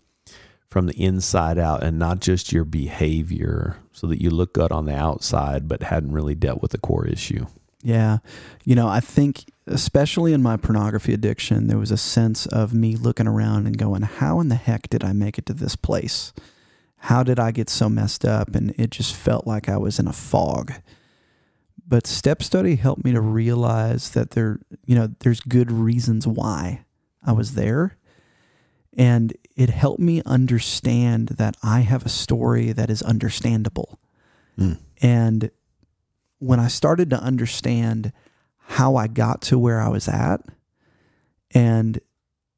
From 0.69 0.87
the 0.87 1.01
inside 1.01 1.57
out, 1.57 1.81
and 1.81 1.97
not 1.97 2.19
just 2.19 2.51
your 2.51 2.65
behavior, 2.65 3.77
so 3.93 4.05
that 4.07 4.21
you 4.21 4.29
look 4.29 4.53
good 4.53 4.71
on 4.71 4.85
the 4.85 4.93
outside, 4.93 5.67
but 5.67 5.81
hadn't 5.81 6.11
really 6.11 6.35
dealt 6.35 6.61
with 6.61 6.71
the 6.71 6.77
core 6.77 7.07
issue. 7.07 7.47
Yeah. 7.81 8.17
You 8.65 8.75
know, 8.75 8.87
I 8.87 8.99
think, 8.99 9.45
especially 9.65 10.33
in 10.33 10.43
my 10.43 10.57
pornography 10.57 11.13
addiction, 11.13 11.67
there 11.67 11.77
was 11.77 11.89
a 11.89 11.97
sense 11.97 12.45
of 12.47 12.73
me 12.73 12.97
looking 12.97 13.27
around 13.27 13.65
and 13.65 13.77
going, 13.77 14.01
how 14.01 14.41
in 14.41 14.49
the 14.49 14.55
heck 14.55 14.89
did 14.89 15.05
I 15.05 15.13
make 15.13 15.37
it 15.37 15.45
to 15.47 15.53
this 15.53 15.77
place? 15.77 16.33
How 16.97 17.23
did 17.23 17.39
I 17.39 17.51
get 17.51 17.69
so 17.69 17.87
messed 17.87 18.25
up? 18.25 18.53
And 18.53 18.71
it 18.77 18.91
just 18.91 19.15
felt 19.15 19.47
like 19.47 19.69
I 19.69 19.77
was 19.77 19.99
in 19.99 20.07
a 20.07 20.13
fog. 20.13 20.73
But 21.87 22.05
step 22.05 22.43
study 22.43 22.75
helped 22.75 23.05
me 23.05 23.13
to 23.13 23.21
realize 23.21 24.09
that 24.11 24.31
there, 24.31 24.59
you 24.85 24.95
know, 24.95 25.15
there's 25.19 25.39
good 25.39 25.71
reasons 25.71 26.27
why 26.27 26.83
I 27.27 27.33
was 27.33 27.53
there. 27.53 27.97
And 28.97 29.37
it 29.55 29.69
helped 29.69 29.99
me 29.99 30.23
understand 30.25 31.29
that 31.37 31.55
I 31.61 31.81
have 31.81 32.05
a 32.05 32.09
story 32.09 32.71
that 32.71 32.89
is 32.89 33.03
understandable. 33.03 33.99
Mm. 34.57 34.79
And 35.01 35.51
when 36.39 36.59
I 36.59 36.67
started 36.67 37.11
to 37.11 37.19
understand 37.21 38.11
how 38.57 38.95
I 38.95 39.07
got 39.07 39.41
to 39.43 39.59
where 39.59 39.81
I 39.81 39.89
was 39.89 40.07
at, 40.07 40.41
and 41.51 41.99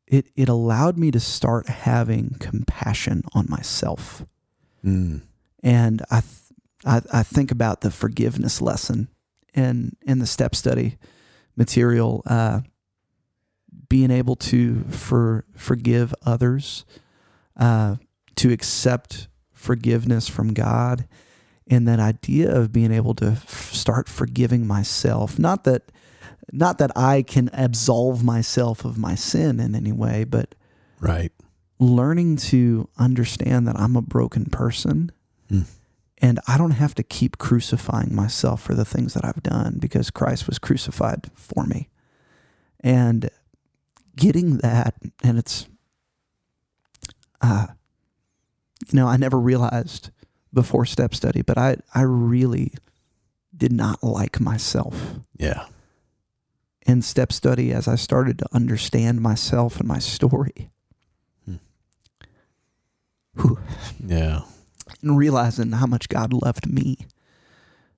it 0.07 0.27
it 0.35 0.49
allowed 0.49 0.97
me 0.97 1.11
to 1.11 1.19
start 1.19 1.67
having 1.67 2.35
compassion 2.39 3.23
on 3.33 3.45
myself. 3.49 4.25
Mm. 4.83 5.21
And 5.61 6.01
I 6.09 6.21
th- 6.21 6.33
I, 6.85 7.01
I 7.19 7.23
think 7.23 7.51
about 7.51 7.81
the 7.81 7.91
forgiveness 7.91 8.61
lesson 8.61 9.09
in 9.53 9.95
in 10.01 10.19
the 10.19 10.25
step 10.25 10.55
study 10.55 10.97
material. 11.55 12.23
Uh, 12.25 12.61
being 13.89 14.11
able 14.11 14.35
to 14.35 14.81
for 14.89 15.45
forgive 15.55 16.13
others, 16.25 16.85
uh, 17.57 17.95
to 18.35 18.51
accept 18.53 19.27
forgiveness 19.51 20.29
from 20.29 20.53
God, 20.53 21.07
and 21.67 21.87
that 21.87 21.99
idea 21.99 22.55
of 22.55 22.71
being 22.71 22.91
able 22.91 23.13
to 23.15 23.27
f- 23.31 23.73
start 23.73 24.07
forgiving 24.07 24.65
myself. 24.65 25.37
Not 25.37 25.65
that, 25.65 25.91
not 26.51 26.77
that 26.77 26.95
I 26.95 27.21
can 27.23 27.49
absolve 27.53 28.23
myself 28.23 28.85
of 28.85 28.97
my 28.97 29.15
sin 29.15 29.59
in 29.59 29.75
any 29.75 29.91
way, 29.91 30.23
but 30.23 30.55
Right. 30.99 31.31
learning 31.79 32.37
to 32.37 32.89
understand 32.97 33.67
that 33.67 33.79
I'm 33.79 33.95
a 33.95 34.01
broken 34.01 34.45
person. 34.45 35.11
Hmm. 35.49 35.61
And 36.21 36.39
I 36.47 36.57
don't 36.57 36.71
have 36.71 36.95
to 36.95 37.03
keep 37.03 37.37
crucifying 37.37 38.13
myself 38.13 38.61
for 38.61 38.73
the 38.73 38.83
things 38.85 39.13
that 39.13 39.23
I've 39.23 39.41
done 39.41 39.77
because 39.79 40.09
Christ 40.11 40.47
was 40.47 40.59
crucified 40.59 41.29
for 41.33 41.65
me. 41.65 41.87
And 42.81 43.29
getting 44.19 44.57
that, 44.57 44.95
and 45.23 45.37
it's, 45.39 45.67
uh, 47.41 47.67
you 48.91 48.95
know, 48.97 49.07
I 49.07 49.17
never 49.17 49.39
realized 49.39 50.09
before 50.53 50.85
step 50.85 51.15
study, 51.15 51.41
but 51.41 51.57
I, 51.57 51.77
I 51.95 52.01
really 52.01 52.73
did 53.55 53.71
not 53.71 54.03
like 54.03 54.39
myself 54.39 55.19
Yeah. 55.37 55.65
in 56.85 57.01
step 57.01 57.31
study 57.31 57.71
as 57.71 57.87
I 57.87 57.95
started 57.95 58.37
to 58.39 58.45
understand 58.53 59.21
myself 59.21 59.79
and 59.79 59.87
my 59.87 59.99
story. 59.99 60.71
Hmm. 61.45 61.55
Whew. 63.35 63.59
Yeah. 64.05 64.41
And 65.01 65.17
realizing 65.17 65.71
how 65.73 65.85
much 65.85 66.09
God 66.09 66.33
loved 66.33 66.67
me, 66.67 66.97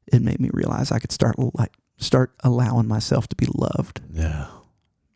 it 0.08 0.22
made 0.22 0.40
me 0.40 0.50
realize 0.54 0.92
I 0.92 1.00
could 1.00 1.12
start 1.12 1.36
like 1.56 1.72
start 1.98 2.34
allowing 2.44 2.88
myself 2.88 3.28
to 3.30 3.36
be 3.36 3.48
loved. 3.54 4.02
Yeah. 4.12 4.48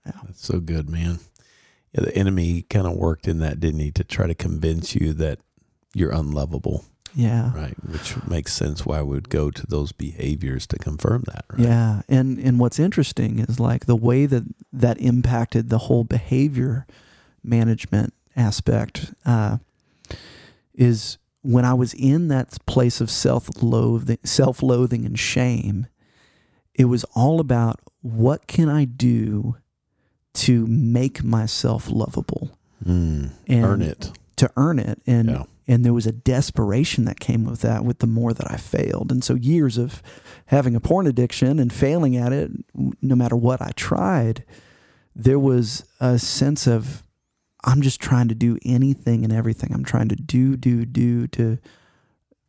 Yeah. 0.05 0.11
That's 0.25 0.45
so 0.45 0.59
good, 0.59 0.89
man. 0.89 1.19
Yeah, 1.93 2.01
the 2.05 2.15
enemy 2.15 2.63
kind 2.69 2.85
of 2.87 2.93
worked 2.97 3.27
in 3.27 3.39
that, 3.39 3.59
didn't 3.59 3.79
he, 3.79 3.91
to 3.91 4.03
try 4.03 4.27
to 4.27 4.35
convince 4.35 4.95
you 4.95 5.13
that 5.13 5.39
you're 5.93 6.11
unlovable, 6.11 6.83
Yeah. 7.15 7.55
right? 7.55 7.75
Which 7.87 8.15
makes 8.27 8.53
sense 8.53 8.85
why 8.85 9.01
we 9.01 9.15
would 9.15 9.29
go 9.29 9.49
to 9.49 9.65
those 9.65 9.91
behaviors 9.93 10.67
to 10.67 10.77
confirm 10.77 11.23
that, 11.27 11.45
right? 11.49 11.61
Yeah, 11.61 12.01
and 12.09 12.37
and 12.37 12.59
what's 12.59 12.79
interesting 12.79 13.39
is 13.39 13.59
like 13.59 13.85
the 13.85 13.95
way 13.95 14.25
that 14.25 14.43
that 14.73 14.99
impacted 14.99 15.69
the 15.69 15.77
whole 15.79 16.03
behavior 16.03 16.85
management 17.43 18.13
aspect 18.35 19.13
uh, 19.25 19.57
is 20.73 21.17
when 21.41 21.63
I 21.63 21.73
was 21.73 21.93
in 21.93 22.27
that 22.29 22.57
place 22.65 22.99
of 22.99 23.09
self 23.09 23.49
loathing, 23.63 24.17
self 24.23 24.61
loathing 24.61 25.05
and 25.05 25.17
shame. 25.17 25.87
It 26.73 26.85
was 26.85 27.05
all 27.15 27.39
about 27.39 27.79
what 28.01 28.47
can 28.47 28.67
I 28.67 28.83
do 28.83 29.55
to 30.35 30.65
make 30.67 31.23
myself 31.23 31.89
lovable. 31.89 32.57
Mm, 32.85 33.31
and 33.47 33.65
earn 33.65 33.81
it. 33.81 34.11
to 34.35 34.51
earn 34.57 34.79
it. 34.79 35.01
And 35.07 35.29
Yeah. 35.29 35.43
and 35.67 35.83
there 35.83 35.93
was 35.93 36.05
a 36.05 36.11
desperation 36.11 37.05
that 37.05 37.19
came 37.19 37.45
with 37.45 37.61
that 37.61 37.83
with 37.85 37.99
the 37.99 38.07
more 38.07 38.33
that 38.33 38.51
I 38.51 38.57
failed. 38.57 39.11
And 39.11 39.23
so 39.23 39.33
years 39.33 39.77
of 39.77 40.03
having 40.47 40.75
a 40.75 40.79
porn 40.79 41.07
addiction 41.07 41.57
and 41.57 41.71
failing 41.73 42.15
at 42.17 42.31
it 42.33 42.51
no 43.01 43.15
matter 43.15 43.35
what 43.35 43.61
I 43.61 43.71
tried 43.75 44.43
there 45.17 45.39
was 45.39 45.85
a 46.01 46.19
sense 46.19 46.67
of 46.67 47.01
I'm 47.63 47.81
just 47.81 48.01
trying 48.01 48.27
to 48.27 48.35
do 48.35 48.57
anything 48.65 49.23
and 49.23 49.31
everything. 49.33 49.71
I'm 49.73 49.85
trying 49.85 50.09
to 50.09 50.15
do 50.17 50.57
do 50.57 50.85
do 50.85 51.25
to 51.27 51.57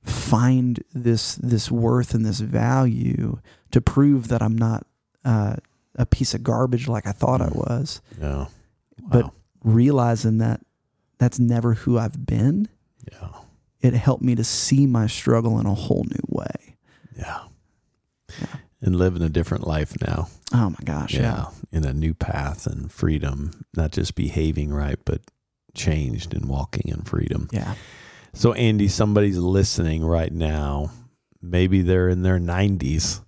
find 0.02 0.82
this 0.92 1.36
this 1.36 1.70
worth 1.70 2.12
and 2.14 2.24
this 2.26 2.40
value 2.40 3.38
to 3.70 3.80
prove 3.80 4.28
that 4.28 4.42
I'm 4.42 4.56
not 4.56 4.86
uh, 5.24 5.56
a 5.96 6.06
piece 6.06 6.34
of 6.34 6.42
garbage 6.42 6.88
like 6.88 7.06
I 7.06 7.12
thought 7.12 7.40
I 7.40 7.48
mm. 7.48 7.56
was 7.56 8.00
Yeah. 8.20 8.46
But- 9.02 9.30
realizing 9.64 10.38
that 10.38 10.60
that's 11.18 11.38
never 11.38 11.74
who 11.74 11.98
I've 11.98 12.24
been 12.26 12.68
yeah. 13.10 13.28
it 13.80 13.94
helped 13.94 14.22
me 14.22 14.34
to 14.34 14.44
see 14.44 14.86
my 14.86 15.06
struggle 15.06 15.58
in 15.58 15.66
a 15.66 15.74
whole 15.74 16.04
new 16.04 16.24
way. 16.28 16.76
Yeah. 17.16 17.44
Yeah. 18.40 18.56
And 18.82 18.96
living 18.96 19.22
a 19.22 19.28
different 19.28 19.66
life 19.66 19.94
now. 20.06 20.28
Oh 20.52 20.70
my 20.70 20.78
gosh, 20.84 21.14
yeah. 21.14 21.46
In 21.72 21.84
a 21.84 21.92
new 21.92 22.14
path 22.14 22.66
and 22.66 22.92
freedom, 22.92 23.64
not 23.74 23.92
just 23.92 24.14
behaving 24.14 24.72
right, 24.72 24.98
but 25.04 25.22
changed 25.74 26.34
and 26.34 26.46
walking 26.46 26.92
in 26.92 27.02
freedom. 27.02 27.48
Yeah. 27.52 27.74
So, 28.32 28.52
Andy, 28.52 28.88
somebody's 28.88 29.38
listening 29.38 30.04
right 30.04 30.32
now. 30.32 30.90
Maybe 31.40 31.82
they're 31.82 32.08
in 32.08 32.22
their 32.22 32.38
90s. 32.38 33.22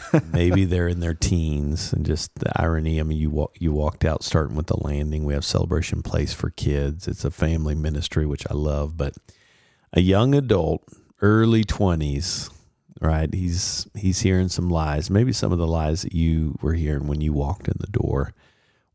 Maybe 0.32 0.64
they're 0.64 0.88
in 0.88 1.00
their 1.00 1.14
teens, 1.14 1.92
and 1.92 2.04
just 2.04 2.34
the 2.36 2.52
irony. 2.60 3.00
I 3.00 3.02
mean, 3.02 3.18
you 3.18 3.30
walk, 3.30 3.56
you 3.58 3.72
walked 3.72 4.04
out 4.04 4.22
starting 4.22 4.56
with 4.56 4.66
the 4.66 4.78
landing. 4.78 5.24
We 5.24 5.34
have 5.34 5.44
celebration 5.44 6.02
place 6.02 6.32
for 6.32 6.50
kids. 6.50 7.08
It's 7.08 7.24
a 7.24 7.30
family 7.30 7.74
ministry, 7.74 8.26
which 8.26 8.46
I 8.50 8.54
love. 8.54 8.96
But 8.96 9.14
a 9.92 10.00
young 10.00 10.34
adult, 10.34 10.82
early 11.20 11.64
twenties, 11.64 12.50
right? 13.00 13.32
He's 13.32 13.86
he's 13.94 14.20
hearing 14.20 14.48
some 14.48 14.70
lies. 14.70 15.10
Maybe 15.10 15.32
some 15.32 15.52
of 15.52 15.58
the 15.58 15.66
lies 15.66 16.02
that 16.02 16.14
you 16.14 16.56
were 16.62 16.74
hearing 16.74 17.06
when 17.06 17.20
you 17.20 17.32
walked 17.32 17.68
in 17.68 17.76
the 17.78 17.86
door. 17.86 18.34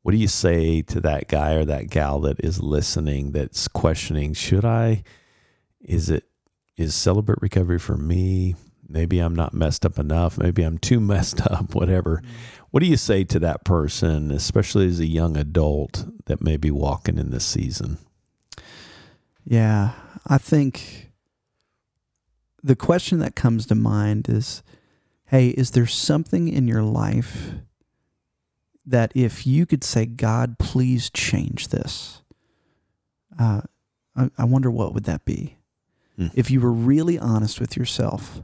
What 0.01 0.13
do 0.13 0.17
you 0.17 0.27
say 0.27 0.81
to 0.83 1.01
that 1.01 1.27
guy 1.27 1.53
or 1.53 1.65
that 1.65 1.89
gal 1.89 2.21
that 2.21 2.43
is 2.43 2.61
listening? 2.61 3.31
That's 3.31 3.67
questioning: 3.67 4.33
Should 4.33 4.65
I? 4.65 5.03
Is 5.81 6.09
it 6.09 6.23
is 6.77 6.95
celebrate 6.95 7.41
recovery 7.41 7.79
for 7.79 7.97
me? 7.97 8.55
Maybe 8.89 9.19
I'm 9.19 9.35
not 9.35 9.53
messed 9.53 9.85
up 9.85 9.99
enough. 9.99 10.37
Maybe 10.37 10.63
I'm 10.63 10.77
too 10.77 10.99
messed 11.13 11.41
up. 11.41 11.75
Whatever. 11.75 12.21
What 12.71 12.81
do 12.81 12.89
you 12.89 12.97
say 12.97 13.23
to 13.25 13.39
that 13.39 13.63
person, 13.63 14.31
especially 14.31 14.87
as 14.87 14.99
a 14.99 15.05
young 15.05 15.37
adult 15.37 16.05
that 16.25 16.41
may 16.41 16.57
be 16.57 16.71
walking 16.71 17.17
in 17.17 17.31
this 17.31 17.45
season? 17.45 17.97
Yeah. 19.45 19.91
I 20.25 20.37
think 20.37 21.11
the 22.61 22.75
question 22.75 23.19
that 23.19 23.35
comes 23.35 23.65
to 23.67 23.75
mind 23.75 24.27
is 24.29 24.63
hey, 25.27 25.49
is 25.49 25.71
there 25.71 25.85
something 25.85 26.47
in 26.47 26.67
your 26.67 26.83
life 26.83 27.51
that 28.85 29.11
if 29.13 29.45
you 29.45 29.65
could 29.65 29.83
say, 29.83 30.05
God, 30.05 30.57
please 30.57 31.09
change 31.09 31.67
this, 31.67 32.21
uh, 33.37 33.61
I, 34.15 34.31
I 34.37 34.45
wonder 34.45 34.71
what 34.71 34.93
would 34.93 35.03
that 35.03 35.25
be? 35.25 35.57
Hmm. 36.15 36.27
If 36.33 36.49
you 36.49 36.61
were 36.61 36.71
really 36.71 37.19
honest 37.19 37.59
with 37.59 37.75
yourself, 37.75 38.41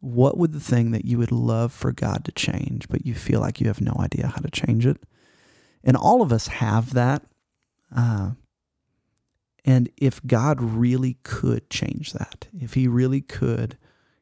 what 0.00 0.38
would 0.38 0.52
the 0.52 0.60
thing 0.60 0.90
that 0.90 1.04
you 1.04 1.18
would 1.18 1.32
love 1.32 1.72
for 1.72 1.92
God 1.92 2.24
to 2.24 2.32
change, 2.32 2.88
but 2.88 3.06
you 3.06 3.14
feel 3.14 3.40
like 3.40 3.60
you 3.60 3.66
have 3.66 3.80
no 3.80 3.94
idea 3.98 4.28
how 4.28 4.40
to 4.40 4.50
change 4.50 4.86
it? 4.86 4.96
And 5.84 5.96
all 5.96 6.22
of 6.22 6.32
us 6.32 6.46
have 6.46 6.94
that. 6.94 7.22
Uh, 7.94 8.32
and 9.64 9.90
if 9.98 10.24
God 10.26 10.60
really 10.60 11.18
could 11.22 11.68
change 11.70 12.12
that, 12.12 12.48
if 12.58 12.74
He 12.74 12.88
really 12.88 13.20
could 13.20 13.76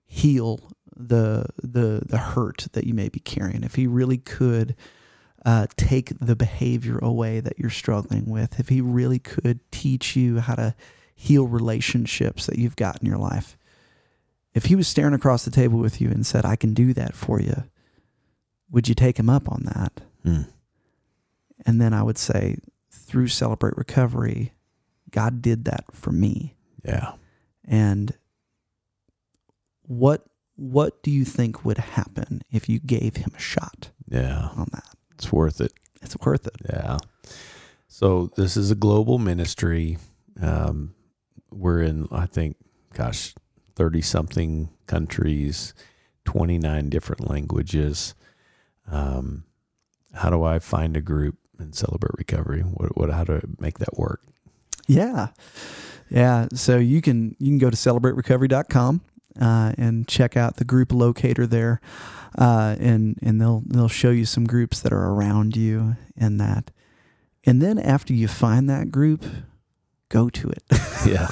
heal 0.04 0.70
the 0.96 1.46
the 1.62 2.02
the 2.04 2.18
hurt 2.18 2.66
that 2.72 2.84
you 2.84 2.94
may 2.94 3.08
be 3.08 3.20
carrying, 3.20 3.62
if 3.62 3.76
He 3.76 3.86
really 3.86 4.18
could 4.18 4.74
uh, 5.44 5.68
take 5.76 6.12
the 6.18 6.34
behavior 6.34 6.98
away 6.98 7.38
that 7.38 7.58
you're 7.58 7.70
struggling 7.70 8.26
with, 8.26 8.58
if 8.58 8.68
He 8.68 8.80
really 8.80 9.20
could 9.20 9.60
teach 9.70 10.16
you 10.16 10.40
how 10.40 10.56
to 10.56 10.74
heal 11.14 11.46
relationships 11.46 12.46
that 12.46 12.58
you've 12.58 12.76
got 12.76 13.00
in 13.00 13.06
your 13.06 13.18
life, 13.18 13.57
if 14.58 14.66
He 14.66 14.76
was 14.76 14.86
staring 14.86 15.14
across 15.14 15.44
the 15.44 15.50
table 15.50 15.78
with 15.78 16.00
you 16.00 16.10
and 16.10 16.26
said, 16.26 16.44
"I 16.44 16.56
can 16.56 16.74
do 16.74 16.92
that 16.94 17.14
for 17.14 17.40
you," 17.40 17.64
would 18.70 18.88
you 18.88 18.94
take 18.94 19.18
Him 19.18 19.30
up 19.30 19.48
on 19.50 19.62
that? 19.64 20.02
Hmm. 20.22 20.42
And 21.64 21.80
then 21.80 21.92
I 21.94 22.02
would 22.02 22.18
say, 22.18 22.58
through 22.90 23.28
Celebrate 23.28 23.76
Recovery, 23.76 24.52
God 25.10 25.40
did 25.42 25.64
that 25.64 25.84
for 25.92 26.12
me. 26.12 26.56
Yeah. 26.84 27.12
And 27.64 28.14
what 29.82 30.24
what 30.56 31.02
do 31.02 31.10
you 31.10 31.24
think 31.24 31.64
would 31.64 31.78
happen 31.78 32.42
if 32.50 32.68
you 32.68 32.80
gave 32.80 33.16
him 33.16 33.30
a 33.36 33.38
shot 33.40 33.90
Yeah. 34.08 34.48
on 34.56 34.66
that? 34.72 34.96
It's 35.12 35.32
worth 35.32 35.60
it. 35.60 35.72
It's 36.02 36.16
worth 36.18 36.46
it. 36.48 36.56
Yeah. 36.68 36.98
So 37.86 38.30
this 38.36 38.56
is 38.56 38.70
a 38.70 38.74
global 38.74 39.18
ministry. 39.18 39.98
Um, 40.40 40.94
we're 41.50 41.80
in, 41.82 42.08
I 42.10 42.26
think, 42.26 42.56
gosh, 42.92 43.34
30 43.78 44.02
something 44.02 44.70
countries, 44.88 45.72
29 46.24 46.90
different 46.90 47.30
languages. 47.30 48.16
Um, 48.90 49.44
how 50.12 50.30
do 50.30 50.42
I 50.42 50.58
find 50.58 50.96
a 50.96 51.00
group 51.00 51.36
and 51.60 51.72
celebrate 51.76 52.18
recovery? 52.18 52.62
What, 52.62 52.98
what, 52.98 53.10
how 53.10 53.22
to 53.22 53.40
make 53.60 53.78
that 53.78 53.96
work? 53.96 54.22
Yeah. 54.88 55.28
Yeah. 56.10 56.48
So 56.54 56.76
you 56.76 57.00
can 57.00 57.36
you 57.38 57.50
can 57.50 57.58
go 57.58 57.70
to 57.70 57.76
celebraterecovery.com 57.76 59.00
uh, 59.40 59.72
and 59.78 60.08
check 60.08 60.36
out 60.36 60.56
the 60.56 60.64
group 60.64 60.92
locator 60.92 61.46
there. 61.46 61.80
Uh, 62.36 62.74
and 62.80 63.16
and 63.22 63.40
they'll 63.40 63.62
they'll 63.64 63.86
show 63.86 64.10
you 64.10 64.24
some 64.24 64.44
groups 64.44 64.80
that 64.80 64.92
are 64.92 65.10
around 65.10 65.56
you 65.56 65.96
and 66.16 66.40
that. 66.40 66.72
And 67.44 67.62
then 67.62 67.78
after 67.78 68.12
you 68.12 68.26
find 68.26 68.68
that 68.68 68.90
group, 68.90 69.24
go 70.08 70.28
to 70.30 70.50
it. 70.50 70.64
Yeah. 71.06 71.28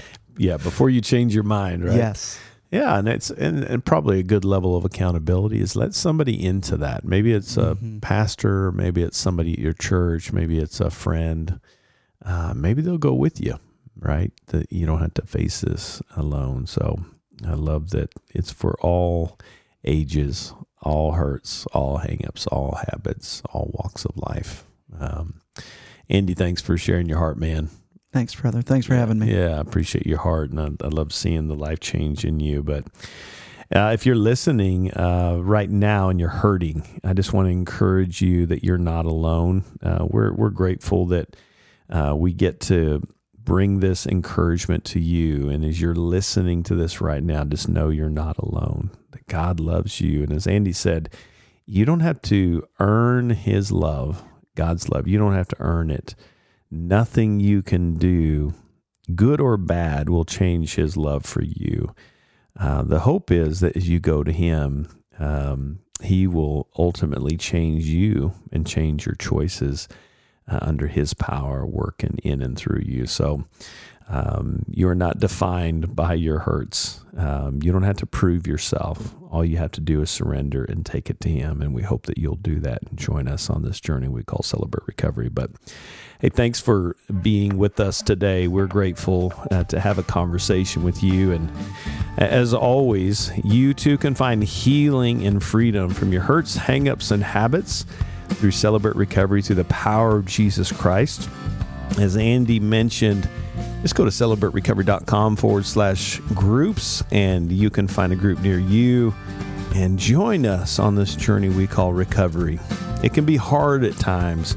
yeah, 0.38 0.56
before 0.56 0.90
you 0.90 1.00
change 1.00 1.34
your 1.34 1.44
mind, 1.44 1.84
right? 1.84 1.96
Yes. 1.96 2.38
Yeah, 2.72 2.98
and 2.98 3.06
it's 3.08 3.30
and, 3.30 3.62
and 3.62 3.84
probably 3.84 4.18
a 4.18 4.24
good 4.24 4.44
level 4.44 4.76
of 4.76 4.84
accountability 4.84 5.60
is 5.60 5.76
let 5.76 5.94
somebody 5.94 6.44
into 6.44 6.76
that. 6.78 7.04
Maybe 7.04 7.32
it's 7.32 7.56
a 7.56 7.76
Mhm. 7.76 8.02
pastor, 8.02 8.72
maybe 8.72 9.02
it's 9.02 9.16
somebody 9.16 9.52
at 9.52 9.58
your 9.60 9.72
church, 9.72 10.32
maybe 10.32 10.58
it's 10.58 10.80
a 10.80 10.90
friend. 10.90 11.60
Uh, 12.24 12.54
maybe 12.56 12.82
they'll 12.82 12.98
go 12.98 13.14
with 13.14 13.40
you, 13.40 13.54
right? 13.98 14.32
That 14.46 14.72
you 14.72 14.84
don't 14.84 14.98
have 15.00 15.14
to 15.14 15.26
face 15.26 15.60
this 15.60 16.02
alone. 16.16 16.66
So 16.66 16.98
I 17.46 17.54
love 17.54 17.90
that 17.90 18.10
it's 18.34 18.50
for 18.50 18.74
all 18.80 19.38
ages, 19.84 20.52
all 20.82 21.12
hurts, 21.12 21.66
all 21.66 22.00
hangups, 22.00 22.48
all 22.50 22.80
habits, 22.90 23.42
all 23.52 23.70
walks 23.74 24.04
of 24.04 24.16
life. 24.16 24.64
Um, 24.98 25.34
Andy, 26.08 26.34
thanks 26.34 26.60
for 26.62 26.76
sharing 26.76 27.08
your 27.08 27.18
heart, 27.18 27.38
man. 27.38 27.68
Thanks, 28.16 28.34
brother. 28.34 28.62
Thanks 28.62 28.86
for 28.86 28.94
having 28.94 29.18
me. 29.18 29.30
Yeah, 29.30 29.56
I 29.56 29.60
appreciate 29.60 30.06
your 30.06 30.16
heart, 30.16 30.48
and 30.48 30.58
I, 30.58 30.86
I 30.86 30.88
love 30.88 31.12
seeing 31.12 31.48
the 31.48 31.54
life 31.54 31.80
change 31.80 32.24
in 32.24 32.40
you. 32.40 32.62
But 32.62 32.86
uh, 33.70 33.90
if 33.92 34.06
you're 34.06 34.16
listening 34.16 34.90
uh, 34.94 35.36
right 35.42 35.68
now 35.68 36.08
and 36.08 36.18
you're 36.18 36.30
hurting, 36.30 37.02
I 37.04 37.12
just 37.12 37.34
want 37.34 37.48
to 37.48 37.52
encourage 37.52 38.22
you 38.22 38.46
that 38.46 38.64
you're 38.64 38.78
not 38.78 39.04
alone. 39.04 39.64
Uh, 39.82 40.06
we're 40.08 40.32
we're 40.32 40.48
grateful 40.48 41.04
that 41.08 41.36
uh, 41.90 42.14
we 42.16 42.32
get 42.32 42.58
to 42.60 43.02
bring 43.38 43.80
this 43.80 44.06
encouragement 44.06 44.86
to 44.86 44.98
you, 44.98 45.50
and 45.50 45.62
as 45.62 45.78
you're 45.78 45.94
listening 45.94 46.62
to 46.62 46.74
this 46.74 47.02
right 47.02 47.22
now, 47.22 47.44
just 47.44 47.68
know 47.68 47.90
you're 47.90 48.08
not 48.08 48.38
alone. 48.38 48.92
That 49.10 49.26
God 49.26 49.60
loves 49.60 50.00
you, 50.00 50.22
and 50.22 50.32
as 50.32 50.46
Andy 50.46 50.72
said, 50.72 51.10
you 51.66 51.84
don't 51.84 52.00
have 52.00 52.22
to 52.22 52.66
earn 52.80 53.28
His 53.28 53.72
love, 53.72 54.24
God's 54.54 54.88
love. 54.88 55.06
You 55.06 55.18
don't 55.18 55.34
have 55.34 55.48
to 55.48 55.56
earn 55.58 55.90
it 55.90 56.14
nothing 56.70 57.40
you 57.40 57.62
can 57.62 57.94
do, 57.94 58.54
good 59.14 59.40
or 59.40 59.56
bad, 59.56 60.08
will 60.08 60.24
change 60.24 60.74
his 60.74 60.96
love 60.96 61.24
for 61.24 61.42
you. 61.42 61.94
Uh, 62.58 62.82
the 62.82 63.00
hope 63.00 63.30
is 63.30 63.60
that 63.60 63.76
as 63.76 63.88
you 63.88 64.00
go 64.00 64.24
to 64.24 64.32
him, 64.32 64.88
um, 65.18 65.80
he 66.02 66.26
will 66.26 66.68
ultimately 66.78 67.36
change 67.36 67.84
you 67.84 68.32
and 68.52 68.66
change 68.66 69.06
your 69.06 69.14
choices 69.14 69.88
uh, 70.48 70.58
under 70.62 70.86
his 70.86 71.14
power 71.14 71.66
working 71.66 72.18
in 72.22 72.42
and 72.42 72.56
through 72.56 72.82
you. 72.84 73.06
So 73.06 73.44
um, 74.08 74.64
you're 74.70 74.94
not 74.94 75.18
defined 75.18 75.96
by 75.96 76.14
your 76.14 76.40
hurts. 76.40 77.00
Um, 77.16 77.60
you 77.62 77.72
don't 77.72 77.82
have 77.82 77.96
to 77.98 78.06
prove 78.06 78.46
yourself. 78.46 79.14
All 79.30 79.44
you 79.44 79.56
have 79.56 79.72
to 79.72 79.80
do 79.80 80.00
is 80.02 80.10
surrender 80.10 80.64
and 80.64 80.86
take 80.86 81.10
it 81.10 81.20
to 81.20 81.28
him. 81.28 81.60
And 81.60 81.74
we 81.74 81.82
hope 81.82 82.06
that 82.06 82.16
you'll 82.16 82.36
do 82.36 82.60
that 82.60 82.82
and 82.88 82.98
join 82.98 83.26
us 83.26 83.50
on 83.50 83.62
this 83.62 83.80
journey 83.80 84.08
we 84.08 84.22
call 84.22 84.42
Celebrate 84.42 84.86
Recovery. 84.86 85.28
But 85.28 85.50
Hey, 86.18 86.30
thanks 86.30 86.62
for 86.62 86.96
being 87.20 87.58
with 87.58 87.78
us 87.78 88.00
today. 88.00 88.48
We're 88.48 88.68
grateful 88.68 89.34
uh, 89.50 89.64
to 89.64 89.78
have 89.78 89.98
a 89.98 90.02
conversation 90.02 90.82
with 90.82 91.02
you. 91.02 91.32
And 91.32 91.52
as 92.16 92.54
always, 92.54 93.30
you 93.44 93.74
too 93.74 93.98
can 93.98 94.14
find 94.14 94.42
healing 94.42 95.26
and 95.26 95.44
freedom 95.44 95.90
from 95.90 96.14
your 96.14 96.22
hurts, 96.22 96.56
hangups, 96.56 97.12
and 97.12 97.22
habits 97.22 97.84
through 98.28 98.52
Celebrate 98.52 98.96
Recovery 98.96 99.42
through 99.42 99.56
the 99.56 99.64
power 99.64 100.16
of 100.16 100.24
Jesus 100.24 100.72
Christ. 100.72 101.28
As 101.98 102.16
Andy 102.16 102.60
mentioned, 102.60 103.28
just 103.86 103.94
go 103.94 104.04
to 104.04 104.10
celebraterecovery.com 104.10 105.36
forward 105.36 105.64
slash 105.64 106.18
groups, 106.34 107.04
and 107.12 107.52
you 107.52 107.70
can 107.70 107.86
find 107.86 108.12
a 108.12 108.16
group 108.16 108.40
near 108.40 108.58
you 108.58 109.14
and 109.74 109.98
join 109.98 110.44
us 110.44 110.78
on 110.78 110.96
this 110.96 111.14
journey 111.14 111.48
we 111.48 111.66
call 111.66 111.92
recovery. 111.92 112.58
It 113.04 113.14
can 113.14 113.24
be 113.24 113.36
hard 113.36 113.84
at 113.84 113.96
times 113.96 114.56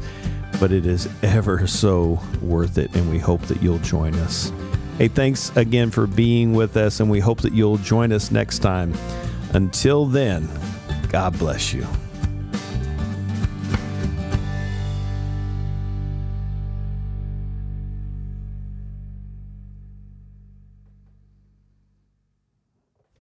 but 0.60 0.72
it 0.72 0.86
is 0.86 1.08
ever 1.24 1.65
so 1.68 2.20
worth 2.42 2.78
it, 2.78 2.94
and 2.96 3.10
we 3.10 3.18
hope 3.18 3.42
that 3.44 3.63
you'll 3.63 3.80
join 3.80 4.13
us. 4.15 4.52
Hey, 4.98 5.08
thanks 5.08 5.56
again 5.56 5.89
for 5.89 6.06
being 6.06 6.54
with 6.54 6.76
us, 6.76 7.00
and 7.00 7.10
we 7.10 7.20
hope 7.20 7.42
that 7.42 7.54
you'll 7.54 7.78
join 7.78 8.12
us 8.12 8.32
next 8.32 8.60
time. 8.60 8.94
Until 9.54 10.06
then, 10.06 10.50
God 11.10 11.38
bless 11.39 11.74
you. 11.74 11.88